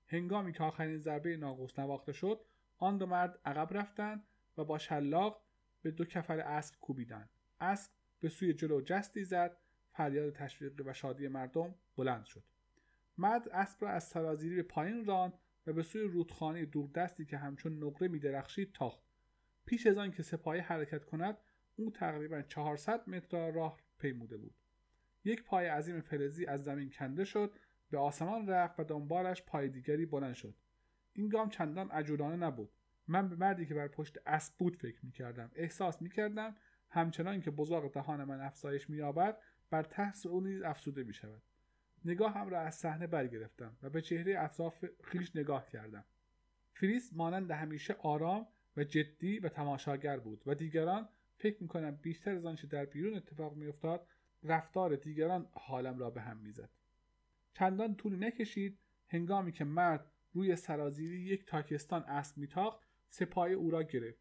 هنگامی 0.07 0.53
که 0.53 0.63
آخرین 0.63 0.97
ضربه 0.97 1.37
ناقوس 1.37 1.79
نواخته 1.79 2.13
شد 2.13 2.45
آن 2.77 2.97
دو 2.97 3.05
مرد 3.05 3.39
عقب 3.45 3.77
رفتند 3.77 4.23
و 4.57 4.63
با 4.63 4.77
شلاق 4.77 5.41
به 5.81 5.91
دو 5.91 6.05
کفر 6.05 6.39
اسب 6.39 6.75
کوبیدند. 6.79 7.29
اسب 7.61 7.91
به 8.19 8.29
سوی 8.29 8.53
جلو 8.53 8.81
جستی 8.81 9.23
زد 9.23 9.57
فریاد 9.99 10.33
تشویق 10.33 10.81
و 10.85 10.93
شادی 10.93 11.27
مردم 11.27 11.75
بلند 11.97 12.25
شد. 12.25 12.43
مرد 13.17 13.49
اسب 13.49 13.83
را 13.83 13.89
از 13.89 14.03
سرازیری 14.03 14.55
به 14.55 14.63
پایین 14.63 15.05
راند 15.05 15.33
و 15.67 15.73
به 15.73 15.83
سوی 15.83 16.01
رودخانه 16.01 16.65
دوردستی 16.65 17.25
که 17.25 17.37
همچون 17.37 17.83
نقره 17.83 18.07
میدرخشید 18.07 18.73
تاخت. 18.73 19.03
پیش 19.65 19.87
از 19.87 19.97
آن 19.97 20.11
که 20.11 20.23
سپاهی 20.23 20.59
حرکت 20.59 21.05
کند 21.05 21.37
او 21.75 21.91
تقریبا 21.91 22.41
400 22.41 23.09
متر 23.09 23.51
راه 23.51 23.77
پیموده 23.97 24.37
بود. 24.37 24.55
یک 25.23 25.43
پای 25.43 25.67
عظیم 25.67 26.01
فلزی 26.01 26.45
از 26.45 26.63
زمین 26.63 26.89
کنده 26.89 27.25
شد 27.25 27.53
به 27.91 27.97
آسمان 27.97 28.47
رفت 28.47 28.79
و 28.79 28.83
دنبالش 28.83 29.43
پای 29.43 29.69
دیگری 29.69 30.05
بلند 30.05 30.33
شد. 30.33 30.55
این 31.13 31.29
گام 31.29 31.49
چندان 31.49 31.91
عجولانه 31.91 32.35
نبود. 32.35 32.71
من 33.07 33.29
به 33.29 33.35
مردی 33.35 33.65
که 33.65 33.73
بر 33.73 33.87
پشت 33.87 34.17
اسب 34.25 34.53
بود 34.57 34.75
فکر 34.75 35.05
می 35.05 35.11
کردم 35.11 35.51
احساس 35.55 36.01
می 36.01 36.09
کردم 36.09 36.55
همچنان 36.89 37.41
که 37.41 37.51
بزاق 37.51 37.93
دهان 37.93 38.23
من 38.23 38.41
افزایش 38.41 38.89
مییابد 38.89 39.37
بر 39.69 39.83
تحس 39.83 40.25
او 40.25 40.41
نیز 40.41 40.61
افسوده 40.61 41.03
می 41.03 41.13
شود 41.13 41.41
هم 42.05 42.49
را 42.49 42.61
از 42.61 42.75
صحنه 42.75 43.07
برگرفتم 43.07 43.77
و 43.83 43.89
به 43.89 44.01
چهره 44.01 44.39
اطراف 44.39 44.85
خیش 45.03 45.35
نگاه 45.35 45.67
کردم. 45.67 46.05
فریس 46.73 47.13
مانند 47.13 47.51
همیشه 47.51 47.93
آرام 47.93 48.47
و 48.77 48.83
جدی 48.83 49.39
و 49.39 49.49
تماشاگر 49.49 50.19
بود 50.19 50.43
و 50.45 50.55
دیگران 50.55 51.09
فکر 51.37 51.63
می‌کنم 51.63 51.95
بیشتر 51.95 52.35
از 52.35 52.45
آنچه 52.45 52.67
در 52.67 52.85
بیرون 52.85 53.13
اتفاق 53.13 53.55
میافتاد 53.55 54.07
رفتار 54.43 54.95
دیگران 54.95 55.49
حالم 55.51 55.99
را 55.99 56.09
به 56.09 56.21
هم 56.21 56.37
می‌زد. 56.37 56.69
چندان 57.53 57.95
طول 57.95 58.23
نکشید 58.23 58.79
هنگامی 59.07 59.51
که 59.51 59.63
مرد 59.63 60.11
روی 60.33 60.55
سرازیری 60.55 61.21
یک 61.21 61.45
تاکستان 61.45 62.03
اسب 62.03 62.37
میتاخت 62.37 62.87
سپاه 63.09 63.49
او 63.49 63.71
را 63.71 63.83
گرفت. 63.83 64.19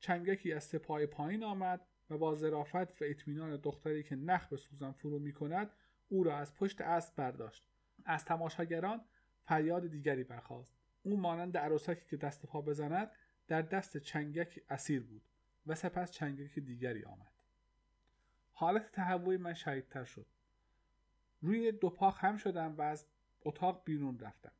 چنگکی 0.00 0.52
از 0.52 0.64
سپاه 0.64 1.06
پایین 1.06 1.44
آمد 1.44 1.80
و 2.10 2.18
با 2.18 2.34
ظرافت 2.34 3.02
و 3.02 3.04
اطمینان 3.04 3.56
دختری 3.56 4.02
که 4.02 4.16
نخ 4.16 4.48
به 4.48 4.56
سوزن 4.56 4.92
فرو 4.92 5.18
می 5.18 5.32
کند 5.32 5.70
او 6.08 6.24
را 6.24 6.38
از 6.38 6.54
پشت 6.54 6.80
اسب 6.80 7.16
برداشت. 7.16 7.66
از 8.04 8.24
تماشاگران 8.24 9.04
فریاد 9.44 9.86
دیگری 9.86 10.24
برخاست. 10.24 10.76
او 11.02 11.16
مانند 11.16 11.56
عروسکی 11.56 12.06
که 12.08 12.16
دست 12.16 12.46
پا 12.46 12.60
بزند 12.60 13.10
در 13.48 13.62
دست 13.62 13.96
چنگک 13.96 14.60
اسیر 14.70 15.02
بود 15.02 15.22
و 15.66 15.74
سپس 15.74 16.10
چنگک 16.10 16.58
دیگری 16.58 17.04
آمد. 17.04 17.32
حالت 18.52 18.92
تهوع 18.92 19.36
من 19.36 19.54
شدیدتر 19.54 20.04
شد. 20.04 20.26
روی 21.42 21.72
دو 21.72 21.90
پا 21.90 22.10
خم 22.10 22.36
شدم 22.36 22.76
و 22.76 22.82
از 22.82 23.06
اتاق 23.42 23.82
بیرون 23.84 24.18
رفتم. 24.18 24.52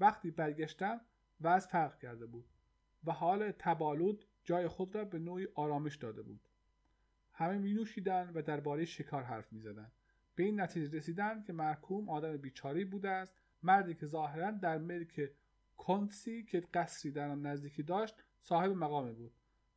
وقتی 0.00 0.30
برگشتم 0.30 1.00
وضع 1.40 1.68
فرق 1.68 1.98
کرده 1.98 2.26
بود 2.26 2.48
و 3.04 3.12
حال 3.12 3.50
تبالود 3.50 4.24
جای 4.44 4.68
خود 4.68 4.94
را 4.94 5.04
به 5.04 5.18
نوعی 5.18 5.48
آرامش 5.54 5.96
داده 5.96 6.22
بود. 6.22 6.47
همه 7.38 7.58
می 7.58 7.74
نوشیدن 7.74 8.30
و 8.34 8.42
درباره 8.42 8.84
شکار 8.84 9.22
حرف 9.22 9.52
می 9.52 9.60
زدن. 9.60 9.92
به 10.34 10.42
این 10.42 10.60
نتیجه 10.60 10.96
رسیدن 10.96 11.42
که 11.42 11.52
مرکوم 11.52 12.08
آدم 12.08 12.36
بیچاری 12.36 12.84
بوده 12.84 13.10
است. 13.10 13.34
مردی 13.62 13.94
که 13.94 14.06
ظاهرا 14.06 14.50
در 14.50 14.78
ملک 14.78 15.30
کنسی 15.76 16.42
که 16.42 16.60
قصری 16.60 17.12
در 17.12 17.28
آن 17.28 17.46
نزدیکی 17.46 17.82
داشت 17.82 18.14
صاحب 18.40 18.70
مقامی 18.70 19.12
بود. 19.12 19.32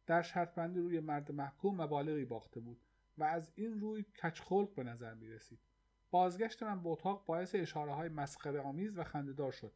در 0.07 0.21
شرط 0.21 0.55
بندی 0.55 0.79
روی 0.79 0.99
مرد 0.99 1.31
محکوم 1.31 1.81
مبالغی 1.81 2.25
باخته 2.25 2.59
بود 2.59 2.81
و 3.17 3.23
از 3.23 3.51
این 3.55 3.79
روی 3.79 4.03
کچخلق 4.03 4.75
به 4.75 4.83
نظر 4.83 5.13
می 5.13 5.29
رسید 5.29 5.59
بازگشت 6.11 6.63
من 6.63 6.83
به 6.83 6.89
اتاق 6.89 7.25
باعث 7.25 7.55
اشاره 7.55 7.93
های 7.93 8.09
مسخره 8.09 8.59
آمیز 8.61 8.97
و 8.97 9.03
خندهدار 9.03 9.51
شد. 9.51 9.73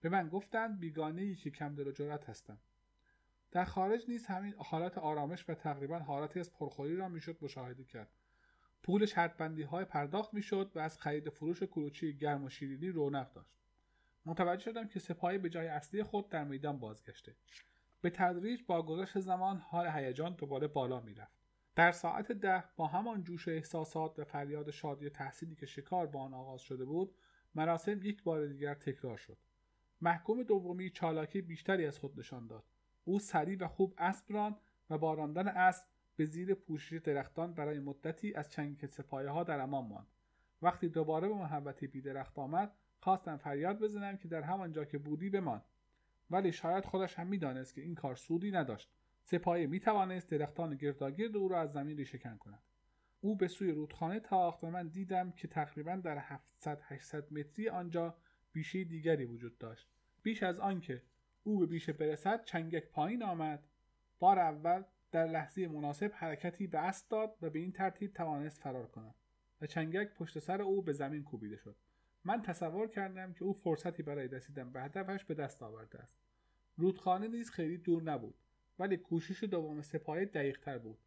به 0.00 0.08
من 0.08 0.28
گفتند 0.28 0.80
بیگانه 0.80 1.22
ای 1.22 1.34
که 1.34 1.50
کم 1.50 1.74
دل 1.74 1.88
و 1.88 1.92
جرأت 1.92 2.28
هستم. 2.28 2.58
در 3.50 3.64
خارج 3.64 4.04
نیز 4.08 4.26
همین 4.26 4.54
حالت 4.58 4.98
آرامش 4.98 5.44
و 5.48 5.54
تقریبا 5.54 5.98
حالتی 5.98 6.40
از 6.40 6.52
پرخوری 6.52 6.96
را 6.96 7.08
می‌شد 7.08 7.38
مشاهده 7.42 7.84
کرد. 7.84 8.10
پول 8.82 9.06
شرط 9.06 9.36
بندی 9.36 9.62
های 9.62 9.84
پرداخت 9.84 10.34
می‌شد 10.34 10.72
و 10.74 10.78
از 10.78 10.98
خرید 10.98 11.28
فروش 11.28 11.62
کلوچی 11.62 12.16
گرم 12.16 12.44
و 12.44 12.48
شیرینی 12.48 12.88
رونق 12.88 13.32
داشت. 13.32 13.56
متوجه 14.26 14.62
شدم 14.62 14.88
که 14.88 15.00
سپاهی 15.00 15.38
به 15.38 15.50
جای 15.50 15.68
اصلی 15.68 16.02
خود 16.02 16.28
در 16.28 16.44
میدان 16.44 16.78
بازگشته. 16.78 17.36
به 18.00 18.10
تدریج 18.10 18.62
با 18.66 18.82
گذشت 18.82 19.20
زمان 19.20 19.58
حال 19.58 19.86
هیجان 19.86 20.34
دوباره 20.34 20.68
بالا 20.68 21.00
می‌رفت. 21.00 21.36
در 21.74 21.92
ساعت 21.92 22.32
ده 22.32 22.64
با 22.76 22.86
همان 22.86 23.22
جوش 23.22 23.48
احساسات 23.48 24.18
و 24.18 24.24
فریاد 24.24 24.70
شادی 24.70 25.10
تحصیلی 25.10 25.54
که 25.54 25.66
شکار 25.66 26.06
با 26.06 26.20
آن 26.20 26.34
آغاز 26.34 26.60
شده 26.60 26.84
بود 26.84 27.14
مراسم 27.54 28.02
یک 28.02 28.22
بار 28.22 28.46
دیگر 28.46 28.74
تکرار 28.74 29.16
شد. 29.16 29.38
محکوم 30.00 30.42
دومی 30.42 30.90
چالاکی 30.90 31.40
بیشتری 31.42 31.86
از 31.86 31.98
خود 31.98 32.18
نشان 32.18 32.46
داد. 32.46 32.64
او 33.08 33.18
سریع 33.18 33.58
و 33.60 33.68
خوب 33.68 33.94
اسب 33.98 34.32
راند 34.32 34.56
و 34.90 34.98
با 34.98 35.14
راندن 35.14 35.48
اسب 35.48 35.86
به 36.16 36.24
زیر 36.24 36.54
پوشش 36.54 36.98
درختان 36.98 37.54
برای 37.54 37.78
مدتی 37.78 38.34
از 38.34 38.50
چنگ 38.50 38.86
سپایه 38.86 39.30
ها 39.30 39.44
در 39.44 39.60
امان 39.60 39.86
ماند. 39.86 40.06
وقتی 40.62 40.88
دوباره 40.88 41.28
به 41.28 41.34
محبتی 41.34 41.86
بی 41.86 42.00
درخت 42.00 42.38
آمد 42.38 42.72
خواستم 43.00 43.36
فریاد 43.36 43.78
بزنم 43.78 44.16
که 44.16 44.28
در 44.28 44.42
همان 44.42 44.72
جا 44.72 44.84
که 44.84 44.98
بودی 44.98 45.30
بمان. 45.30 45.62
ولی 46.30 46.52
شاید 46.52 46.84
خودش 46.84 47.14
هم 47.14 47.26
می‌دانست 47.26 47.74
که 47.74 47.80
این 47.80 47.94
کار 47.94 48.14
سودی 48.14 48.50
نداشت. 48.50 48.90
سپایه 49.22 49.66
می 49.66 49.80
توانست 49.80 50.30
درختان 50.30 50.76
گرداگرد 50.76 51.36
او 51.36 51.48
را 51.48 51.60
از 51.60 51.72
زمین 51.72 51.96
ریشهکن 51.96 52.36
کند. 52.36 52.62
او 53.20 53.36
به 53.36 53.48
سوی 53.48 53.70
رودخانه 53.70 54.20
تاخت 54.20 54.64
و 54.64 54.70
من 54.70 54.88
دیدم 54.88 55.30
که 55.30 55.48
تقریبا 55.48 55.96
در 55.96 56.18
700 56.18 56.80
800 56.82 57.32
متری 57.32 57.68
آنجا 57.68 58.16
بیشه 58.52 58.84
دیگری 58.84 59.24
وجود 59.24 59.58
داشت. 59.58 59.88
بیش 60.22 60.42
از 60.42 60.60
آنکه 60.60 61.02
او 61.46 61.58
به 61.58 61.66
بیشه 61.66 61.92
برسد 61.92 62.44
چنگک 62.44 62.88
پایین 62.88 63.22
آمد. 63.22 63.64
بار 64.18 64.38
اول 64.38 64.82
در 65.12 65.26
لحظه 65.26 65.68
مناسب 65.68 66.10
حرکتی 66.14 66.66
به 66.66 66.78
اسب 66.78 67.08
داد 67.08 67.36
و 67.42 67.50
به 67.50 67.58
این 67.58 67.72
ترتیب 67.72 68.12
توانست 68.12 68.60
فرار 68.60 68.86
کند 68.86 69.14
و 69.60 69.66
چنگک 69.66 70.14
پشت 70.14 70.38
سر 70.38 70.62
او 70.62 70.82
به 70.82 70.92
زمین 70.92 71.24
کوبیده 71.24 71.56
شد. 71.56 71.76
من 72.24 72.42
تصور 72.42 72.88
کردم 72.88 73.32
که 73.32 73.44
او 73.44 73.52
فرصتی 73.52 74.02
برای 74.02 74.28
رسیدن 74.28 74.72
به 74.72 74.82
هدفش 74.82 75.24
به 75.24 75.34
دست 75.34 75.62
آورده 75.62 75.98
است. 75.98 76.18
رودخانه 76.76 77.28
نیز 77.28 77.50
خیلی 77.50 77.78
دور 77.78 78.02
نبود 78.02 78.34
ولی 78.78 78.96
کوشش 78.96 79.44
دوم 79.44 79.82
سپاه 79.82 80.24
دقیقتر 80.24 80.78
بود. 80.78 80.98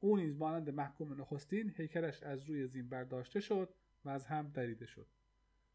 او 0.00 0.16
نیز 0.16 0.36
مانند 0.36 0.70
محکوم 0.70 1.20
نخستین 1.20 1.72
هیکلش 1.76 2.22
از 2.22 2.44
روی 2.44 2.66
زین 2.66 2.88
برداشته 2.88 3.40
شد 3.40 3.68
و 4.04 4.08
از 4.08 4.26
هم 4.26 4.50
دریده 4.54 4.86
شد. 4.86 5.06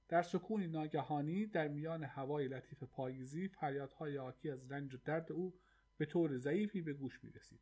در 0.08 0.22
سکونی 0.22 0.68
ناگهانی 0.68 1.46
در 1.46 1.68
میان 1.68 2.04
هوای 2.04 2.48
لطیف 2.48 2.84
پاییزی 2.84 3.48
فریادهای 3.48 4.18
آکی 4.18 4.50
از 4.50 4.72
رنج 4.72 4.96
و 4.96 4.98
درد 5.06 5.32
او 5.32 5.54
به 5.98 6.06
طور 6.06 6.38
ضعیفی 6.38 6.82
به 6.82 6.94
گوش 6.94 7.24
می 7.24 7.32
رسید. 7.32 7.60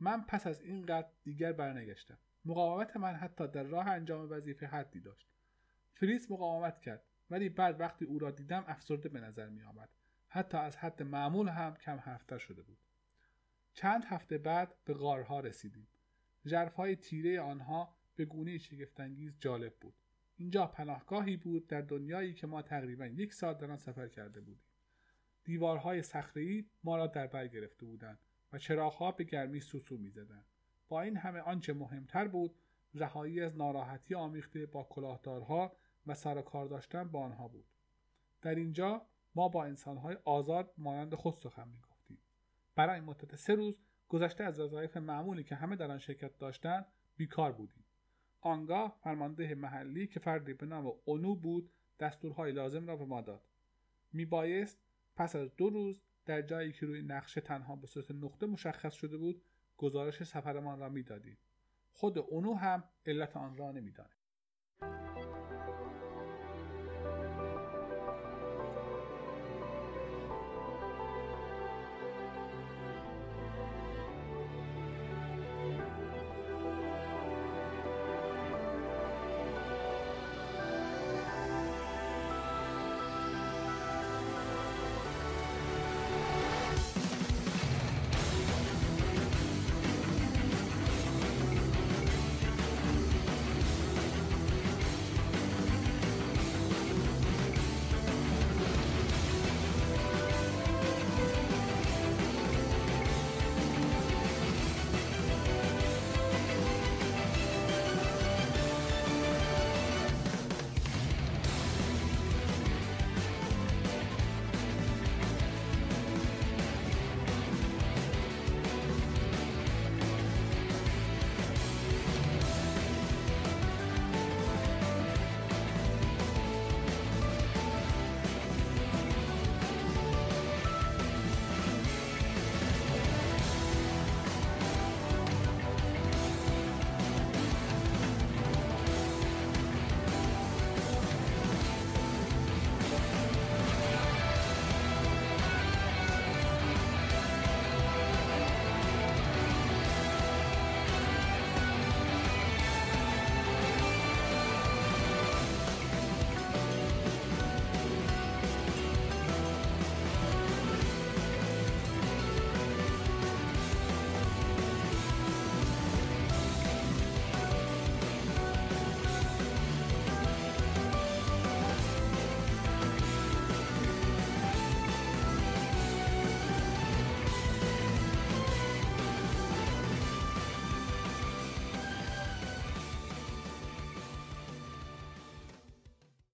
من 0.00 0.22
پس 0.22 0.46
از 0.46 0.60
این 0.60 0.86
قد 0.86 1.12
دیگر 1.22 1.52
برنگشتم. 1.52 2.18
مقاومت 2.44 2.96
من 2.96 3.14
حتی 3.14 3.48
در 3.48 3.62
راه 3.62 3.88
انجام 3.88 4.30
وظیفه 4.30 4.66
حدی 4.66 5.00
داشت. 5.00 5.28
فریس 5.94 6.30
مقاومت 6.30 6.80
کرد 6.80 7.04
ولی 7.30 7.48
بعد 7.48 7.80
وقتی 7.80 8.04
او 8.04 8.18
را 8.18 8.30
دیدم 8.30 8.64
افسرده 8.66 9.08
به 9.08 9.20
نظر 9.20 9.48
می 9.48 9.62
آمد. 9.62 9.88
حتی 10.28 10.58
از 10.58 10.76
حد 10.76 11.02
معمول 11.02 11.48
هم 11.48 11.74
کم 11.74 11.96
حرفتر 11.96 12.38
شده 12.38 12.62
بود. 12.62 12.78
چند 13.74 14.04
هفته 14.04 14.38
بعد 14.38 14.74
به 14.84 14.94
غارها 14.94 15.40
رسیدیم. 15.40 15.88
ژرفهای 16.46 16.96
تیره 16.96 17.40
آنها 17.40 17.96
به 18.16 18.24
گونه 18.24 18.58
شگفتانگیز 18.58 19.36
جالب 19.40 19.74
بود. 19.80 19.94
اینجا 20.42 20.66
پناهگاهی 20.66 21.36
بود 21.36 21.66
در 21.66 21.80
دنیایی 21.80 22.34
که 22.34 22.46
ما 22.46 22.62
تقریبا 22.62 23.06
یک 23.06 23.34
ساعت 23.34 23.58
در 23.58 23.70
آن 23.70 23.76
سفر 23.76 24.08
کرده 24.08 24.40
بودیم. 24.40 24.64
دیوارهای 25.44 26.02
صخره‌ای 26.02 26.64
ما 26.84 26.96
را 26.96 27.06
در 27.06 27.26
بر 27.26 27.46
گرفته 27.46 27.86
بودند 27.86 28.18
و 28.52 28.58
چراغها 28.58 29.12
به 29.12 29.24
گرمی 29.24 29.60
سوسو 29.60 29.98
می‌زدند. 29.98 30.44
با 30.88 31.02
این 31.02 31.16
همه 31.16 31.40
آنچه 31.40 31.72
مهمتر 31.72 32.28
بود 32.28 32.54
رهایی 32.94 33.40
از 33.40 33.56
ناراحتی 33.56 34.14
آمیخته 34.14 34.66
با 34.66 34.84
کلاهدارها 34.84 35.76
و 36.06 36.14
سر 36.14 36.42
کار 36.42 36.66
داشتن 36.66 37.04
با 37.04 37.20
آنها 37.20 37.48
بود. 37.48 37.66
در 38.42 38.54
اینجا 38.54 39.06
ما 39.34 39.48
با 39.48 39.64
انسانهای 39.64 40.16
آزاد 40.24 40.74
مانند 40.78 41.14
خود 41.14 41.34
سخن 41.34 41.68
می‌گفتیم. 41.68 42.18
برای 42.74 43.00
مدت 43.00 43.36
سه 43.36 43.54
روز 43.54 43.80
گذشته 44.08 44.44
از 44.44 44.60
وظایف 44.60 44.96
معمولی 44.96 45.44
که 45.44 45.54
همه 45.54 45.76
در 45.76 45.90
آن 45.90 45.98
شرکت 45.98 46.38
داشتند 46.38 46.86
بیکار 47.16 47.52
بودیم. 47.52 47.81
آنگاه 48.42 48.98
فرمانده 49.02 49.54
محلی 49.54 50.06
که 50.06 50.20
فردی 50.20 50.54
به 50.54 50.66
نام 50.66 50.92
اونو 51.04 51.34
بود 51.34 51.70
دستورهای 52.00 52.52
لازم 52.52 52.86
را 52.86 52.96
به 52.96 53.04
ما 53.04 53.20
داد. 53.20 53.42
میبایست 54.12 54.78
پس 55.16 55.36
از 55.36 55.56
دو 55.56 55.70
روز 55.70 56.02
در 56.26 56.42
جایی 56.42 56.72
که 56.72 56.86
روی 56.86 57.02
نقشه 57.02 57.40
تنها 57.40 57.76
به 57.76 57.86
صورت 57.86 58.10
نقطه 58.10 58.46
مشخص 58.46 58.94
شده 58.94 59.16
بود 59.16 59.42
گزارش 59.76 60.22
سفرمان 60.22 60.80
را 60.80 60.88
می‌دادیم. 60.88 61.38
خود 61.92 62.18
اونو 62.18 62.54
هم 62.54 62.84
علت 63.06 63.36
آن 63.36 63.56
را 63.56 63.72
نمی‌دانست. 63.72 64.32